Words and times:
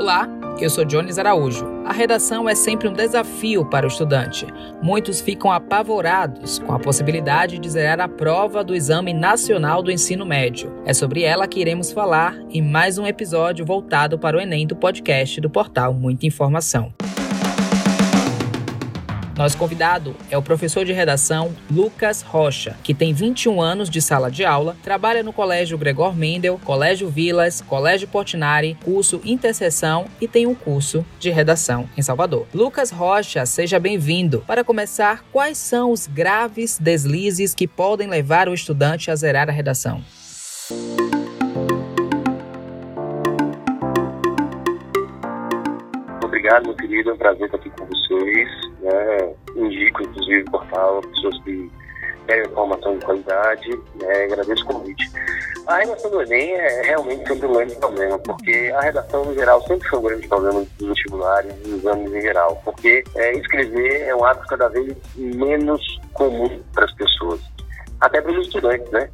Olá, 0.00 0.26
eu 0.58 0.70
sou 0.70 0.82
Jones 0.82 1.18
Araújo. 1.18 1.62
A 1.84 1.92
redação 1.92 2.48
é 2.48 2.54
sempre 2.54 2.88
um 2.88 2.92
desafio 2.94 3.66
para 3.66 3.84
o 3.84 3.88
estudante. 3.88 4.46
Muitos 4.82 5.20
ficam 5.20 5.52
apavorados 5.52 6.58
com 6.58 6.72
a 6.72 6.78
possibilidade 6.78 7.58
de 7.58 7.68
zerar 7.68 8.00
a 8.00 8.08
prova 8.08 8.64
do 8.64 8.74
Exame 8.74 9.12
Nacional 9.12 9.82
do 9.82 9.92
Ensino 9.92 10.24
Médio. 10.24 10.72
É 10.86 10.94
sobre 10.94 11.22
ela 11.22 11.46
que 11.46 11.60
iremos 11.60 11.92
falar 11.92 12.34
em 12.48 12.62
mais 12.62 12.96
um 12.96 13.06
episódio 13.06 13.66
voltado 13.66 14.18
para 14.18 14.38
o 14.38 14.40
Enem 14.40 14.66
do 14.66 14.74
podcast 14.74 15.38
do 15.38 15.50
portal 15.50 15.92
Muita 15.92 16.24
Informação. 16.24 16.94
Nosso 19.40 19.56
convidado 19.56 20.14
é 20.30 20.36
o 20.36 20.42
professor 20.42 20.84
de 20.84 20.92
redação 20.92 21.56
Lucas 21.70 22.20
Rocha, 22.20 22.76
que 22.82 22.92
tem 22.92 23.14
21 23.14 23.62
anos 23.62 23.88
de 23.88 23.98
sala 24.02 24.30
de 24.30 24.44
aula, 24.44 24.76
trabalha 24.82 25.22
no 25.22 25.32
Colégio 25.32 25.78
Gregor 25.78 26.14
Mendel, 26.14 26.60
Colégio 26.62 27.08
Vilas, 27.08 27.62
Colégio 27.62 28.06
Portinari, 28.06 28.76
curso 28.84 29.18
Interseção 29.24 30.04
e 30.20 30.28
tem 30.28 30.46
um 30.46 30.54
curso 30.54 31.06
de 31.18 31.30
redação 31.30 31.88
em 31.96 32.02
Salvador. 32.02 32.46
Lucas 32.52 32.90
Rocha, 32.90 33.46
seja 33.46 33.80
bem-vindo. 33.80 34.44
Para 34.46 34.62
começar, 34.62 35.24
quais 35.32 35.56
são 35.56 35.90
os 35.90 36.06
graves 36.06 36.78
deslizes 36.78 37.54
que 37.54 37.66
podem 37.66 38.08
levar 38.08 38.46
o 38.46 38.52
estudante 38.52 39.10
a 39.10 39.16
zerar 39.16 39.48
a 39.48 39.52
redação? 39.52 40.04
Obrigado, 46.60 46.66
meu 46.66 46.74
querido. 46.74 47.10
É 47.10 47.12
um 47.14 47.16
prazer 47.16 47.46
estar 47.46 47.56
aqui 47.56 47.70
com 47.70 47.86
vocês 47.86 48.48
né? 48.80 49.34
indico 49.56 50.02
inclusive 50.02 50.42
o 50.42 50.50
portal 50.50 51.00
pessoas 51.00 51.42
que 51.42 51.70
querem 52.26 52.50
informação 52.50 52.98
de 52.98 53.04
qualidade, 53.04 53.70
né? 54.00 54.24
agradeço 54.24 54.62
o 54.64 54.66
convite. 54.66 55.10
A 55.66 55.76
redação 55.76 56.10
do 56.10 56.22
Enem 56.22 56.52
é 56.52 56.82
realmente 56.82 57.26
sempre 57.26 57.46
um 57.46 57.52
grande 57.52 57.74
problema, 57.76 58.18
porque 58.18 58.72
a 58.74 58.80
redação 58.80 59.24
no 59.24 59.34
geral 59.34 59.62
sempre 59.66 59.88
foi 59.88 59.98
um 59.98 60.02
grande 60.02 60.28
problema 60.28 60.66
dos 60.78 60.88
vestibulares, 60.88 61.54
dos 61.56 61.72
exames 61.74 62.12
em 62.12 62.20
geral, 62.20 62.60
porque 62.64 63.04
é, 63.16 63.32
escrever 63.32 64.02
é 64.02 64.14
um 64.14 64.24
hábito 64.24 64.46
cada 64.46 64.68
vez 64.68 64.96
menos 65.16 66.00
comum 66.12 66.60
para 66.72 66.84
as 66.84 66.92
pessoas, 66.94 67.40
até 68.00 68.20
para 68.20 68.32
os 68.32 68.46
estudantes, 68.46 68.90
né? 68.90 69.08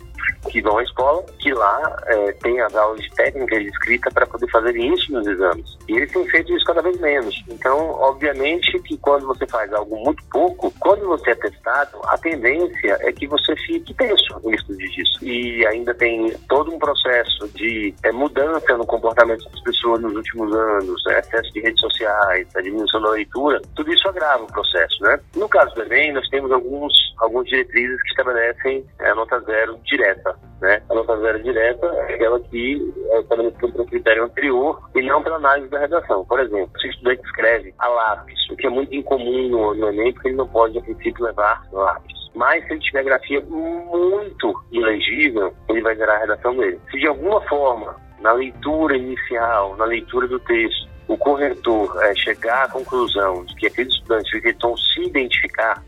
Que 0.50 0.60
vão 0.60 0.78
à 0.78 0.82
escola, 0.82 1.24
que 1.38 1.52
lá 1.52 1.96
é, 2.06 2.32
tem 2.32 2.60
as 2.60 2.74
aulas 2.74 3.00
de 3.00 3.10
técnica 3.14 3.58
de 3.58 3.68
escrita 3.68 4.10
para 4.10 4.26
poder 4.26 4.50
fazer 4.50 4.76
isso 4.76 5.12
nos 5.12 5.26
exames. 5.26 5.76
E 5.88 5.96
eles 5.96 6.12
têm 6.12 6.26
feito 6.28 6.52
isso 6.54 6.64
cada 6.64 6.82
vez 6.82 6.98
menos. 7.00 7.42
Então, 7.48 7.90
obviamente 7.90 8.78
que 8.80 8.96
quando 8.98 9.26
você 9.26 9.46
faz 9.46 9.72
algo 9.72 9.96
muito 10.04 10.22
pouco, 10.30 10.72
quando 10.78 11.06
você 11.06 11.30
é 11.30 11.34
testado, 11.34 11.98
a 12.04 12.18
tendência 12.18 12.98
é 13.00 13.12
que 13.12 13.26
você 13.26 13.54
fique 13.56 13.94
tenso 13.94 14.40
no 14.42 14.54
estudo 14.54 14.78
disso. 14.78 15.24
E 15.24 15.66
ainda 15.66 15.94
tem 15.94 16.30
todo 16.48 16.74
um 16.74 16.78
processo 16.78 17.48
de 17.54 17.94
é, 18.02 18.12
mudança 18.12 18.76
no 18.76 18.86
comportamento 18.86 19.44
das 19.50 19.60
pessoas 19.60 20.00
nos 20.00 20.14
últimos 20.14 20.54
anos, 20.54 21.02
é, 21.08 21.20
de 21.52 21.60
redes 21.60 21.80
sociais, 21.80 22.48
a 22.54 22.60
diminuição 22.60 23.00
da 23.00 23.10
leitura, 23.10 23.60
tudo 23.74 23.92
isso 23.92 24.08
agrava 24.08 24.44
o 24.44 24.46
processo, 24.46 25.02
né? 25.02 25.18
No 25.34 25.48
caso 25.48 25.74
do 25.74 25.82
Enem, 25.82 26.12
nós 26.12 26.28
temos 26.28 26.50
alguns, 26.50 26.92
alguns 27.18 27.46
diretrizes 27.48 28.00
que 28.02 28.08
estabelecem 28.10 28.84
é, 29.00 29.10
a 29.10 29.14
nota 29.14 29.40
zero 29.40 29.78
direta. 29.84 30.15
Né? 30.60 30.82
A 30.88 30.94
nota 30.94 31.18
zero 31.18 31.42
direta 31.42 31.86
é 31.86 32.14
aquela 32.14 32.40
que 32.40 32.94
é 33.10 33.20
estabelecida 33.20 33.68
pelo 33.72 33.86
critério 33.86 34.24
anterior 34.24 34.80
e 34.94 35.02
não 35.02 35.22
pela 35.22 35.36
análise 35.36 35.68
da 35.68 35.78
redação. 35.78 36.24
Por 36.24 36.40
exemplo, 36.40 36.70
se 36.80 36.88
o 36.88 36.90
estudante 36.90 37.22
escreve 37.24 37.74
a 37.78 37.88
lápis, 37.88 38.50
o 38.50 38.56
que 38.56 38.66
é 38.66 38.70
muito 38.70 38.94
incomum 38.94 39.48
no, 39.48 39.74
no 39.74 39.88
Enem, 39.88 40.12
porque 40.12 40.28
ele 40.28 40.36
não 40.36 40.48
pode, 40.48 40.78
a 40.78 40.82
princípio, 40.82 41.24
levar 41.24 41.62
lápis. 41.72 42.16
Mas 42.34 42.64
se 42.66 42.72
ele 42.72 42.80
tiver 42.80 43.04
grafia 43.04 43.40
muito 43.40 44.54
ilegível, 44.70 45.54
ele 45.68 45.80
vai 45.80 45.96
zerar 45.96 46.16
a 46.16 46.20
redação 46.20 46.56
dele. 46.56 46.78
Se 46.90 46.98
de 46.98 47.06
alguma 47.06 47.40
forma, 47.42 47.96
na 48.20 48.32
leitura 48.32 48.96
inicial, 48.96 49.76
na 49.76 49.84
leitura 49.84 50.28
do 50.28 50.38
texto, 50.40 50.86
o 51.08 51.16
corretor 51.16 51.96
é, 52.02 52.14
chegar 52.14 52.64
à 52.64 52.68
conclusão 52.68 53.44
de 53.44 53.54
que 53.54 53.66
aquele 53.66 53.88
estudante 53.88 54.40
tentou 54.40 54.76
se 54.76 55.02
identificar 55.02 55.82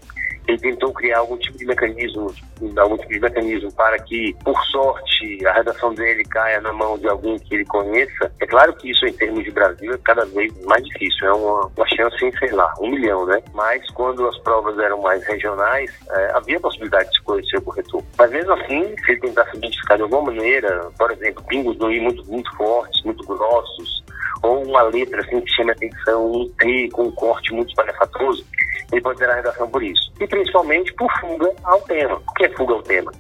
ele 0.49 0.59
tentou 0.59 0.93
criar 0.93 1.19
algum 1.19 1.37
tipo 1.37 1.59
de 1.59 1.67
mecanismo, 1.67 2.35
algum 2.79 2.97
tipo 2.97 3.13
de 3.13 3.21
mecanismo 3.21 3.71
para 3.73 3.99
que, 3.99 4.35
por 4.43 4.59
sorte, 4.65 5.47
a 5.47 5.53
redação 5.53 5.93
dele 5.93 6.25
caia 6.25 6.61
na 6.61 6.73
mão 6.73 6.99
de 6.99 7.07
alguém 7.07 7.39
que 7.39 7.55
ele 7.55 7.67
conheça. 7.67 8.33
É 8.41 8.47
claro 8.47 8.73
que 8.75 8.91
isso, 8.91 9.07
em 9.07 9.13
termos 9.13 9.45
de 9.45 9.51
Brasil, 9.51 9.93
é 9.93 9.99
cada 9.99 10.25
vez 10.25 10.51
mais 10.65 10.83
difícil. 10.85 11.29
É 11.29 11.33
uma, 11.33 11.71
uma 11.77 11.89
chance 11.89 12.25
em, 12.25 12.33
sei 12.39 12.51
lá, 12.53 12.73
um 12.81 12.91
milhão, 12.91 13.27
né? 13.27 13.43
Mas 13.53 13.89
quando 13.91 14.27
as 14.27 14.39
provas 14.39 14.79
eram 14.79 15.03
mais 15.03 15.23
regionais, 15.27 15.91
é, 16.11 16.31
havia 16.35 16.59
possibilidade 16.59 17.11
de 17.11 17.23
conhecer 17.23 17.59
o 17.59 17.63
corretor. 17.63 18.03
Mas 18.17 18.31
mesmo 18.31 18.53
assim, 18.53 18.95
se 19.05 19.13
ele 19.13 19.21
tentar 19.21 19.45
se 19.51 19.59
identificar 19.59 19.97
de 19.97 20.03
alguma 20.03 20.33
maneira, 20.33 20.91
por 20.99 21.11
exemplo, 21.11 21.45
pingos 21.47 21.77
no 21.77 21.93
i 21.93 22.01
muito, 22.01 22.25
muito 22.27 22.51
fortes, 22.57 23.05
muito 23.05 23.25
grossos, 23.27 24.03
ou 24.43 24.63
uma 24.65 24.83
letra 24.83 25.21
assim 25.21 25.41
que 25.41 25.51
chame 25.53 25.73
atenção, 25.73 26.31
um 26.31 26.49
T 26.59 26.89
com 26.93 27.05
um 27.05 27.11
corte 27.13 27.53
muito 27.53 27.69
espalhafatoso, 27.71 28.45
ele 28.93 29.01
pode 29.01 29.19
ter 29.19 29.29
a 29.29 29.35
redação 29.35 29.69
por 29.69 29.83
isso. 29.83 30.13
E 30.21 30.27
principalmente 30.27 30.93
por 30.95 31.11
fuga 31.21 31.53
ao 31.65 31.81
tema. 31.83 32.21
O 32.27 32.35
que 32.35 32.45
é 32.47 32.51
fuga 32.51 32.75
ao 32.75 32.83
tema? 32.83 33.13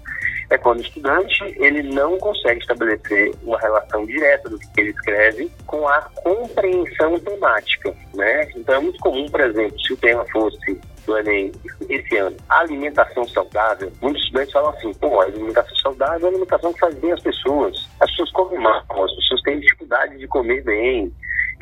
É 0.50 0.56
quando 0.56 0.78
o 0.78 0.82
estudante 0.82 1.44
ele 1.58 1.82
não 1.82 2.16
consegue 2.18 2.60
estabelecer 2.60 3.34
uma 3.42 3.58
relação 3.58 4.06
direta 4.06 4.48
do 4.48 4.58
que 4.58 4.68
ele 4.78 4.90
escreve 4.90 5.52
com 5.66 5.86
a 5.86 6.00
compreensão 6.00 7.18
temática, 7.20 7.94
né? 8.14 8.48
Então 8.56 8.76
é 8.76 8.80
muito 8.80 8.98
comum, 8.98 9.26
por 9.28 9.40
exemplo, 9.42 9.78
se 9.78 9.92
o 9.92 9.96
tema 9.98 10.24
fosse 10.32 10.80
do 11.04 11.18
Enem 11.18 11.52
esse 11.88 12.16
ano, 12.16 12.36
alimentação 12.48 13.26
saudável, 13.28 13.90
muitos 14.00 14.22
estudantes 14.22 14.52
falam 14.52 14.70
assim, 14.70 14.92
pô, 14.94 15.20
alimentação 15.20 15.76
saudável 15.76 16.26
é 16.26 16.30
alimentação 16.30 16.72
que 16.72 16.80
faz 16.80 16.94
bem 16.96 17.12
as 17.12 17.20
pessoas. 17.22 17.88
As 18.00 18.10
pessoas 18.10 18.32
comem 18.32 18.58
mal, 18.60 18.84
as 18.90 19.14
pessoas 19.16 19.42
têm 19.42 19.60
dificuldade 19.60 20.18
de 20.18 20.26
comer 20.28 20.62
bem, 20.62 21.12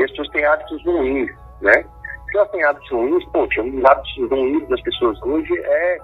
as 0.00 0.10
pessoas 0.10 0.28
têm 0.30 0.44
hábitos 0.44 0.84
ruins, 0.84 1.30
né? 1.60 1.84
Se 2.30 2.36
elas 2.36 2.50
têm 2.50 2.64
hábitos 2.64 2.90
ruins, 2.90 3.24
poxa, 3.32 3.62
um 3.62 3.70
dos 3.70 3.84
hábitos 3.84 4.30
ruins 4.30 4.68
das 4.68 4.80
pessoas 4.82 5.20
hoje 5.22 5.52
é 5.58 5.98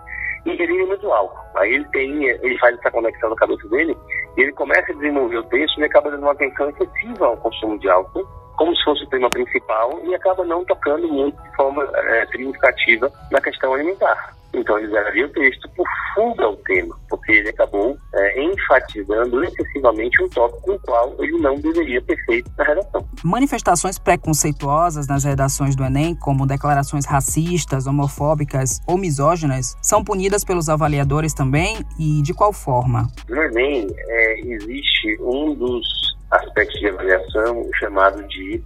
ingerir 0.46 0.86
muito 0.86 1.10
álcool. 1.12 1.40
Aí 1.56 1.74
ele 1.74 1.84
tem, 1.86 2.24
ele 2.24 2.58
faz 2.58 2.78
essa 2.78 2.90
conexão 2.90 3.30
na 3.30 3.36
cabeça 3.36 3.68
dele 3.68 3.96
e 4.36 4.42
ele 4.42 4.52
começa 4.52 4.90
a 4.92 4.94
desenvolver 4.94 5.38
o 5.38 5.44
texto 5.44 5.80
e 5.80 5.84
acaba 5.84 6.10
dando 6.10 6.22
uma 6.22 6.32
atenção 6.32 6.68
excessiva 6.70 7.26
ao 7.26 7.36
consumo 7.36 7.78
de 7.78 7.88
álcool, 7.88 8.26
como 8.56 8.74
se 8.76 8.84
fosse 8.84 9.04
o 9.04 9.08
tema 9.08 9.30
principal, 9.30 10.00
e 10.04 10.14
acaba 10.14 10.44
não 10.44 10.64
tocando 10.64 11.08
muito 11.08 11.40
de 11.42 11.56
forma 11.56 11.88
é, 11.94 12.26
significativa 12.26 13.10
na 13.30 13.40
questão 13.40 13.74
alimentar. 13.74 14.34
Então 14.54 14.78
ele 14.78 14.88
zeraria 14.88 15.26
o 15.26 15.28
texto 15.30 15.68
por 15.70 15.86
fuga 16.14 16.44
ao 16.44 16.56
tema, 16.56 16.94
porque 17.08 17.32
ele 17.32 17.48
acabou 17.48 17.96
é, 18.14 18.42
enfatizando 18.42 19.42
excessivamente 19.44 20.22
um 20.22 20.28
tópico 20.28 20.62
com 20.62 20.72
o 20.72 20.78
qual 20.80 21.14
ele 21.18 21.38
não 21.38 21.56
deveria 21.56 22.02
ter 22.02 22.16
feito 22.24 22.50
na 22.58 22.64
redação. 22.64 23.06
Manifestações 23.24 23.98
preconceituosas 23.98 25.06
nas 25.06 25.24
redações 25.24 25.74
do 25.74 25.84
Enem, 25.84 26.14
como 26.14 26.46
declarações 26.46 27.06
racistas, 27.06 27.86
homofóbicas 27.86 28.80
ou 28.86 28.98
misóginas, 28.98 29.74
são 29.82 30.04
punidas 30.04 30.44
pelos 30.44 30.68
avaliadores 30.68 31.32
também 31.32 31.78
e 31.98 32.22
de 32.22 32.34
qual 32.34 32.52
forma? 32.52 33.08
No 33.28 33.42
Enem 33.42 33.88
é, 33.96 34.40
existe 34.40 35.18
um 35.20 35.54
dos 35.54 35.82
aspectos 36.30 36.78
de 36.80 36.88
avaliação 36.88 37.68
chamado 37.78 38.22
de 38.28 38.62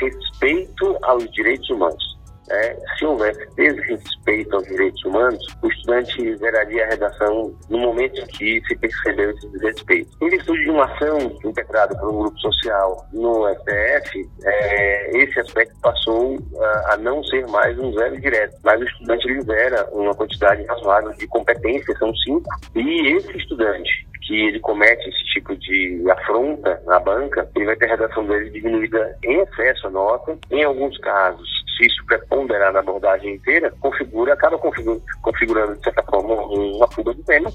respeito 0.00 0.96
aos 1.02 1.30
direitos 1.32 1.68
humanos 1.70 2.19
é, 2.50 2.76
se 2.98 3.04
houvesse 3.04 3.46
desrespeito 3.56 4.56
aos 4.56 4.64
direitos 4.66 5.04
humanos, 5.04 5.46
o 5.62 5.68
estudante 5.68 6.36
zeraria 6.36 6.84
a 6.84 6.88
redação 6.88 7.54
no 7.68 7.78
momento 7.78 8.20
em 8.20 8.26
que 8.26 8.62
se 8.66 8.76
percebeu 8.76 9.30
esse 9.30 9.48
desrespeito. 9.52 10.10
Em 10.20 10.28
virtude 10.28 10.64
de 10.64 10.70
uma 10.70 10.84
ação 10.84 11.18
integrada 11.44 11.96
por 11.96 12.10
um 12.10 12.18
grupo 12.18 12.38
social 12.38 13.06
no 13.12 13.48
STF, 13.54 14.28
é, 14.44 15.18
esse 15.18 15.40
aspecto 15.40 15.74
passou 15.80 16.38
a, 16.58 16.94
a, 16.94 16.96
não 16.96 17.22
ser 17.24 17.46
mais 17.48 17.78
um 17.78 17.92
zero 17.92 18.20
direto, 18.20 18.56
mas 18.64 18.80
o 18.80 18.84
estudante 18.84 19.28
ele 19.28 19.42
zera 19.42 19.88
uma 19.92 20.14
quantidade 20.14 20.64
razoável 20.64 21.12
de 21.12 21.26
competências, 21.28 21.98
são 21.98 22.14
cinco, 22.16 22.48
e 22.74 23.16
esse 23.16 23.36
estudante 23.36 24.10
que 24.22 24.46
ele 24.46 24.60
comete 24.60 25.08
esse 25.08 25.24
tipo 25.24 25.56
de 25.56 26.04
afronta 26.08 26.80
na 26.86 27.00
banca, 27.00 27.50
ele 27.56 27.64
vai 27.66 27.76
ter 27.76 27.86
a 27.86 27.96
redação 27.96 28.24
dele 28.24 28.50
diminuída 28.50 29.16
em 29.24 29.40
excesso 29.40 29.88
a 29.88 29.90
nota. 29.90 30.38
Em 30.50 30.62
alguns 30.62 30.96
casos, 30.98 31.48
isso 31.80 32.04
preponderar 32.06 32.72
na 32.72 32.80
abordagem 32.80 33.34
inteira, 33.34 33.72
configura, 33.80 34.34
acaba 34.34 34.58
configurando, 34.58 35.02
configurando 35.22 35.76
de 35.76 35.84
certa 35.84 36.02
forma, 36.04 36.34
uma 36.34 36.90
fuga 36.90 37.14
do 37.14 37.22
tema 37.24 37.50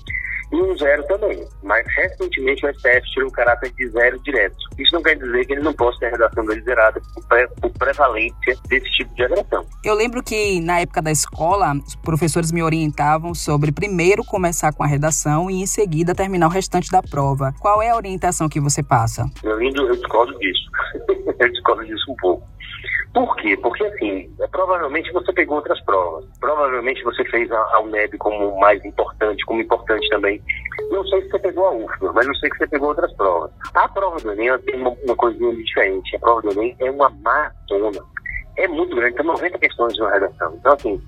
e 0.51 0.61
um 0.61 0.77
zero 0.77 1.03
também. 1.07 1.45
Mas 1.63 1.85
recentemente 1.95 2.65
o 2.65 2.73
STF 2.73 3.01
tirou 3.11 3.29
o 3.29 3.31
caráter 3.31 3.71
de 3.73 3.87
zero 3.89 4.19
direto. 4.23 4.55
Isso 4.77 4.93
não 4.93 5.01
quer 5.01 5.15
dizer 5.15 5.45
que 5.45 5.53
ele 5.53 5.61
não 5.61 5.73
possa 5.73 5.99
ter 5.99 6.07
a 6.07 6.11
redação 6.11 6.45
dele 6.45 6.61
zerada 6.61 7.01
por, 7.13 7.27
pre, 7.27 7.47
por 7.61 7.71
prevalência 7.71 8.57
desse 8.67 8.89
tipo 8.91 9.13
de 9.15 9.23
agressão. 9.23 9.65
Eu 9.83 9.95
lembro 9.95 10.23
que 10.23 10.59
na 10.61 10.79
época 10.79 11.01
da 11.01 11.11
escola, 11.11 11.73
os 11.85 11.95
professores 11.95 12.51
me 12.51 12.61
orientavam 12.61 13.33
sobre 13.33 13.71
primeiro 13.71 14.23
começar 14.23 14.73
com 14.73 14.83
a 14.83 14.87
redação 14.87 15.49
e 15.49 15.61
em 15.61 15.65
seguida 15.65 16.13
terminar 16.13 16.47
o 16.47 16.51
restante 16.51 16.91
da 16.91 17.01
prova. 17.01 17.53
Qual 17.59 17.81
é 17.81 17.89
a 17.89 17.95
orientação 17.95 18.47
que 18.49 18.59
você 18.59 18.83
passa? 18.83 19.25
Lindo, 19.43 19.87
eu 19.87 19.95
discordo 19.95 20.37
disso. 20.39 20.69
eu 21.39 21.49
discordo 21.51 21.85
disso 21.85 22.11
um 22.11 22.15
pouco. 22.15 22.54
Por 23.15 23.33
quê? 23.37 23.55
Porque, 23.55 23.85
assim, 23.85 24.29
é, 24.41 24.47
provavelmente 24.47 25.09
você 25.13 25.31
pegou 25.31 25.55
outras 25.55 25.79
provas. 25.85 26.25
Provavelmente 26.37 27.01
você 27.01 27.23
fez 27.23 27.49
a, 27.49 27.57
a 27.57 27.79
UNEB 27.79 28.17
como 28.17 28.59
mais 28.59 28.83
importante, 28.83 29.45
como 29.45 29.61
importante 29.61 30.05
também. 30.09 30.41
Não 30.91 31.01
sei 31.07 31.21
se 31.21 31.29
você 31.29 31.39
pegou 31.39 31.65
a 31.65 31.71
UFBA, 31.71 32.11
mas 32.11 32.27
não 32.27 32.35
sei 32.35 32.49
que 32.49 32.57
você 32.57 32.67
pegou 32.67 32.89
outras 32.89 33.13
provas. 33.13 33.51
A 33.73 33.87
prova 33.87 34.19
do 34.19 34.33
Enem 34.33 34.59
tem 34.59 34.81
uma, 34.81 34.93
uma 35.05 35.15
coisinha 35.15 35.55
diferente. 35.55 36.13
A 36.13 36.19
prova 36.19 36.41
do 36.41 36.51
Enem 36.51 36.75
é 36.79 36.91
uma 36.91 37.09
maratona. 37.09 38.01
É 38.57 38.67
muito 38.67 38.93
grande, 38.93 39.15
tem 39.15 39.25
90 39.25 39.59
questões 39.59 39.93
de 39.93 40.01
uma 40.01 40.11
redação. 40.11 40.53
Então, 40.59 40.73
assim, 40.73 41.01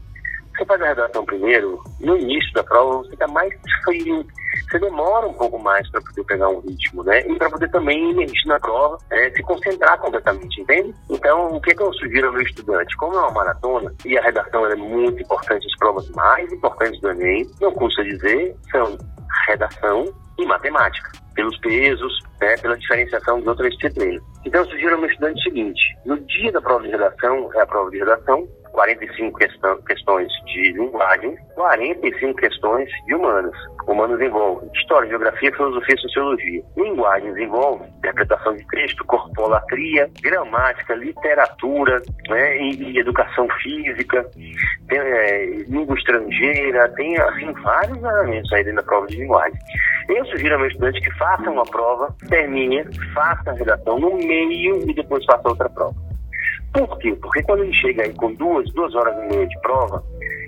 você 0.56 0.64
faz 0.64 0.82
a 0.82 0.88
redação 0.88 1.26
primeiro, 1.26 1.84
no 2.00 2.16
início 2.16 2.54
da 2.54 2.64
prova 2.64 3.00
você 3.00 3.16
está 3.16 3.28
mais 3.28 3.54
frio, 3.84 4.26
você 4.70 4.80
demora 4.80 5.28
um 5.28 5.34
pouco 5.34 5.58
mais 5.58 5.90
para 5.90 6.02
poder 6.02 6.24
pegar 6.26 6.50
um 6.50 6.60
ritmo, 6.60 7.04
né? 7.04 7.22
E 7.22 7.36
para 7.38 7.50
poder 7.50 7.70
também 7.70 8.12
emergir 8.12 8.48
na 8.48 8.60
prova, 8.60 8.98
é, 9.12 9.30
se 9.32 9.42
concentrar 9.44 9.98
completamente, 10.00 10.62
entende? 10.62 10.94
Então, 11.10 11.56
o 11.56 11.62
que, 11.62 11.72
é 11.72 11.76
que 11.76 11.82
eu 11.82 11.94
sugiro 11.94 12.28
ao 12.28 12.34
meu 12.34 12.42
estudante? 12.42 12.96
Como 12.98 13.16
é 13.16 13.20
uma 13.20 13.32
maratona, 13.32 13.94
e 14.06 14.18
a 14.18 14.22
redação 14.22 14.66
é 14.66 14.76
muito 14.76 15.22
importante, 15.22 15.66
as 15.66 15.78
provas 15.78 16.10
mais 16.12 16.52
importantes 16.52 17.00
do 17.02 17.12
Enem, 17.12 17.50
não 17.62 17.72
custa 17.72 18.04
dizer, 18.04 18.56
são 18.72 18.98
redação 19.48 20.14
e 20.38 20.46
matemática, 20.46 21.12
pelos 21.34 21.58
pesos, 21.60 22.20
né, 22.42 22.56
pela 22.58 22.78
diferenciação 22.78 23.42
de 23.42 23.50
outras 23.50 23.74
disciplinas. 23.76 24.22
Então, 24.46 24.62
eu 24.62 24.70
sugiro 24.70 24.96
ao 24.96 25.02
meu 25.02 25.10
estudante 25.10 25.40
o 25.40 25.44
seguinte: 25.44 25.82
no 26.06 26.20
dia 26.20 26.52
da 26.52 26.62
prova 26.62 26.84
de 26.84 26.90
redação, 26.90 27.50
é 27.54 27.62
a 27.62 27.66
prova 27.66 27.90
de 27.90 27.98
redação, 27.98 28.48
45 28.78 29.40
questão, 29.40 29.82
questões 29.82 30.28
de 30.46 30.72
linguagem, 30.74 31.36
45 31.56 32.36
questões 32.36 32.88
de 33.08 33.16
humanas. 33.16 33.56
Humanos 33.88 34.22
envolve 34.22 34.68
história, 34.76 35.10
geografia, 35.10 35.52
filosofia 35.52 35.96
e 35.96 36.02
sociologia. 36.02 36.64
Linguagens 36.78 37.36
envolve 37.38 37.86
interpretação 37.98 38.56
de 38.56 38.68
texto, 38.68 39.04
corpolatria, 39.06 40.08
gramática, 40.22 40.94
literatura, 40.94 42.00
né, 42.30 42.58
e, 42.58 42.92
e 42.92 43.00
educação 43.00 43.48
física, 43.64 44.30
tem, 44.88 45.00
é, 45.00 45.46
língua 45.68 45.98
estrangeira, 45.98 46.88
tem 46.90 47.18
assim 47.18 47.52
vários 47.64 47.98
elementos 48.04 48.54
aí 48.54 48.64
dentro 48.64 48.84
da 48.84 48.88
prova 48.88 49.08
de 49.08 49.18
linguagem. 49.18 49.60
Eu 50.10 50.24
sugiro 50.28 50.54
ao 50.54 50.60
meu 50.60 50.70
estudante 50.70 51.02
que 51.02 51.18
faça 51.18 51.50
uma 51.50 51.64
prova, 51.64 52.16
termine, 52.30 52.84
faça 53.16 53.50
a 53.50 53.54
redação 53.54 53.98
no 53.98 54.16
meio 54.18 54.88
e 54.88 54.94
depois 54.94 55.26
faça 55.26 55.50
outra 55.50 55.68
prova. 55.68 56.07
Por 56.74 56.98
quê? 57.00 57.16
Porque 57.22 57.42
quando 57.44 57.64
ele 57.64 57.74
chega 57.74 58.04
aí 58.04 58.14
com 58.14 58.34
duas, 58.34 58.72
duas 58.74 58.94
horas 58.96 59.16
e 59.24 59.28
meia 59.36 59.48
de 59.48 59.60
prova, 59.62 60.04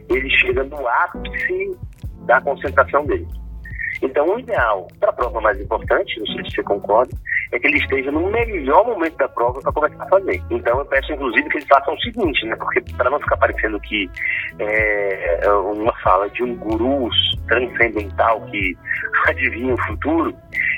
ele 0.10 0.30
chega 0.30 0.64
no 0.64 0.88
ápice 0.88 1.78
da 2.26 2.42
concentração 2.42 3.06
dele. 3.06 3.28
Então, 4.02 4.28
o 4.28 4.40
ideal 4.40 4.88
para 5.00 5.10
a 5.10 5.14
prova 5.14 5.42
mais 5.42 5.60
importante, 5.60 6.20
não 6.20 6.26
sei 6.28 6.44
se 6.46 6.56
você 6.56 6.64
concorda, 6.64 7.16
é 7.52 7.60
que 7.60 7.68
ele 7.68 7.78
esteja 7.78 8.12
no 8.12 8.30
melhor 8.30 8.86
momento 8.86 9.18
da 9.18 9.28
prova 9.28 9.60
para 9.62 9.72
começar 9.72 10.04
a 10.04 10.08
fazer. 10.08 10.42
Então, 10.50 10.80
eu 10.80 10.86
peço, 10.86 11.12
inclusive, 11.14 11.50
que 11.50 11.58
ele 11.58 11.66
faça 11.66 11.92
o 11.92 12.00
seguinte, 12.00 12.46
né? 12.46 12.56
Porque 12.56 12.82
para 12.96 13.10
não 13.10 13.20
ficar 13.20 13.38
parecendo 13.38 13.80
que 13.80 14.10
é, 14.60 15.46
é 15.46 15.52
uma 15.52 15.94
fala 16.02 16.30
de 16.30 16.44
um 16.44 16.56
guru 16.56 17.10
transcendental 17.48 18.42
que 18.46 18.78
adivinha 19.28 19.74
o 19.74 19.82
futuro, 19.84 20.34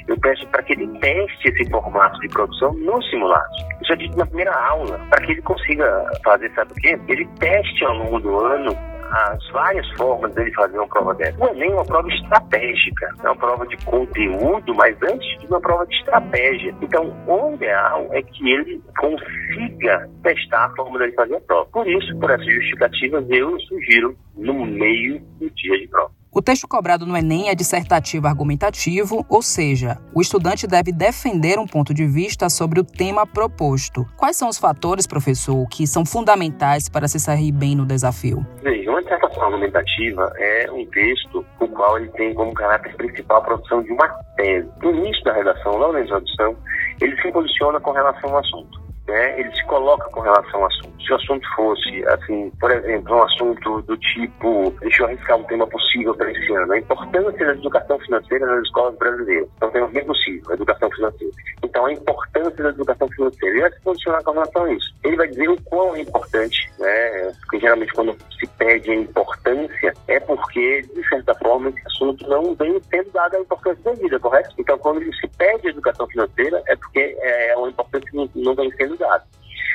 eu 0.07 0.17
peço 0.19 0.47
para 0.47 0.63
que 0.63 0.73
ele 0.73 0.87
teste 0.99 1.49
esse 1.49 1.69
formato 1.69 2.19
de 2.19 2.29
produção 2.29 2.73
no 2.73 3.01
simulado. 3.03 3.49
Isso 3.81 3.93
é 3.93 3.95
dito 3.95 4.17
na 4.17 4.25
primeira 4.25 4.53
aula, 4.53 4.99
para 5.09 5.25
que 5.25 5.33
ele 5.33 5.41
consiga 5.41 6.05
fazer, 6.23 6.51
sabe 6.53 6.71
o 6.71 6.75
quê? 6.75 6.99
Ele 7.07 7.27
teste 7.39 7.85
ao 7.85 7.95
longo 7.95 8.19
do 8.19 8.39
ano 8.39 8.90
as 9.11 9.51
várias 9.51 9.87
formas 9.97 10.33
dele 10.33 10.53
fazer 10.53 10.77
uma 10.77 10.87
prova 10.87 11.13
dessa. 11.15 11.43
O 11.43 11.49
Enem 11.49 11.71
é 11.71 11.73
uma 11.73 11.85
prova 11.85 12.07
estratégica, 12.07 13.09
é 13.23 13.27
uma 13.27 13.35
prova 13.35 13.67
de 13.67 13.77
conteúdo, 13.85 14.73
mas 14.75 14.95
antes 15.03 15.39
de 15.39 15.47
uma 15.47 15.59
prova 15.59 15.85
de 15.85 15.95
estratégia. 15.95 16.73
Então, 16.81 17.13
o 17.27 17.53
ideal 17.55 18.07
é 18.11 18.21
que 18.21 18.49
ele 18.49 18.81
consiga 18.97 20.09
testar 20.23 20.65
a 20.65 20.75
forma 20.75 20.99
dele 20.99 21.11
fazer 21.13 21.35
a 21.35 21.41
prova. 21.41 21.65
Por 21.71 21.87
isso, 21.87 22.17
por 22.19 22.31
essas 22.31 22.45
justificativas, 22.45 23.25
eu 23.29 23.59
sugiro 23.61 24.15
no 24.35 24.65
meio 24.65 25.19
do 25.39 25.49
dia 25.51 25.77
de 25.77 25.87
prova. 25.87 26.20
O 26.33 26.41
texto 26.41 26.65
cobrado 26.65 27.05
no 27.05 27.17
Enem 27.17 27.49
é 27.49 27.55
dissertativo 27.55 28.25
argumentativo, 28.25 29.25
ou 29.27 29.41
seja, 29.41 29.97
o 30.15 30.21
estudante 30.21 30.65
deve 30.65 30.93
defender 30.93 31.59
um 31.59 31.67
ponto 31.67 31.93
de 31.93 32.07
vista 32.07 32.49
sobre 32.49 32.79
o 32.79 32.85
tema 32.85 33.27
proposto. 33.27 34.05
Quais 34.15 34.37
são 34.37 34.47
os 34.47 34.57
fatores, 34.57 35.05
professor, 35.05 35.67
que 35.67 35.85
são 35.85 36.05
fundamentais 36.05 36.87
para 36.87 37.05
se 37.09 37.19
sair 37.19 37.51
bem 37.51 37.75
no 37.75 37.85
desafio? 37.85 38.45
Veja, 38.63 38.89
uma 38.89 39.01
dissertação 39.01 39.43
argumentativa 39.43 40.31
é 40.37 40.71
um 40.71 40.85
texto 40.85 41.45
o 41.59 41.67
qual 41.67 41.97
ele 41.97 42.07
tem 42.11 42.33
como 42.33 42.53
caráter 42.53 42.95
principal 42.95 43.39
a 43.39 43.41
produção 43.41 43.83
de 43.83 43.91
uma 43.91 44.07
tese. 44.37 44.69
No 44.81 44.91
início 44.91 45.21
da 45.25 45.33
redação, 45.33 45.75
logo 45.75 45.91
na 45.91 46.01
introdução, 46.01 46.55
ele 47.01 47.21
se 47.21 47.29
posiciona 47.29 47.77
com 47.81 47.91
relação 47.91 48.29
ao 48.29 48.37
assunto 48.37 48.80
né, 49.07 49.39
ele 49.39 49.51
se 49.55 49.63
coloca 49.65 50.09
com 50.09 50.21
relação 50.21 50.61
ao 50.61 50.67
assunto. 50.67 51.03
Se 51.03 51.11
o 51.11 51.15
assunto 51.15 51.47
fosse, 51.55 52.05
assim, 52.07 52.51
por 52.59 52.71
exemplo, 52.71 53.15
um 53.15 53.23
assunto 53.23 53.81
do 53.81 53.97
tipo, 53.97 54.73
deixa 54.81 55.03
eu 55.03 55.07
arriscar 55.07 55.37
um 55.37 55.43
tema 55.43 55.67
possível 55.67 56.13
para 56.15 56.31
esse 56.31 56.53
ano, 56.53 56.73
a 56.73 56.77
importância 56.77 57.45
da 57.45 57.53
educação 57.53 57.99
financeira 57.99 58.45
nas 58.45 58.63
escolas 58.63 58.95
brasileiras. 58.97 59.49
Então, 59.57 59.69
um 59.69 59.71
tema 59.71 59.87
bem 59.87 60.05
possível, 60.05 60.53
educação 60.53 60.89
financeira. 60.91 61.33
Então, 61.63 61.85
a 61.85 61.93
importância 61.93 62.63
da 62.63 62.69
educação 62.69 63.07
financeira. 63.09 63.55
Ele 63.55 63.61
vai 63.61 63.71
se 63.71 63.81
posicionar 63.81 64.23
com 64.23 64.31
relação 64.31 64.63
a 64.63 64.73
isso. 64.73 64.95
Ele 65.03 65.15
vai 65.15 65.27
dizer 65.27 65.49
o 65.49 65.61
quão 65.63 65.95
é 65.95 66.01
importante, 66.01 66.69
né, 66.79 67.33
porque 67.41 67.59
geralmente 67.59 67.93
quando 67.93 68.15
se 68.39 68.47
pede 68.57 68.91
a 68.91 68.95
importância, 68.95 69.93
é 70.07 70.19
porque, 70.19 70.81
de 70.81 71.09
certa 71.09 71.33
forma, 71.35 71.69
esse 71.69 71.81
assunto 71.87 72.27
não 72.29 72.55
vem 72.55 72.79
sendo 72.89 73.11
dado 73.11 73.35
a 73.35 73.39
importância 73.39 73.93
devida, 73.93 74.19
correto? 74.19 74.53
Então, 74.57 74.77
quando 74.77 75.01
se 75.15 75.27
pede 75.37 75.69
educação 75.69 76.07
financeira, 76.07 76.61
é 76.67 76.75
porque 76.75 77.17
é 77.19 77.55
uma 77.57 77.69
importância 77.69 78.09
que 78.09 78.41
não 78.41 78.55
vem 78.55 78.71
sendo 78.71 78.90
dada. 78.97 79.23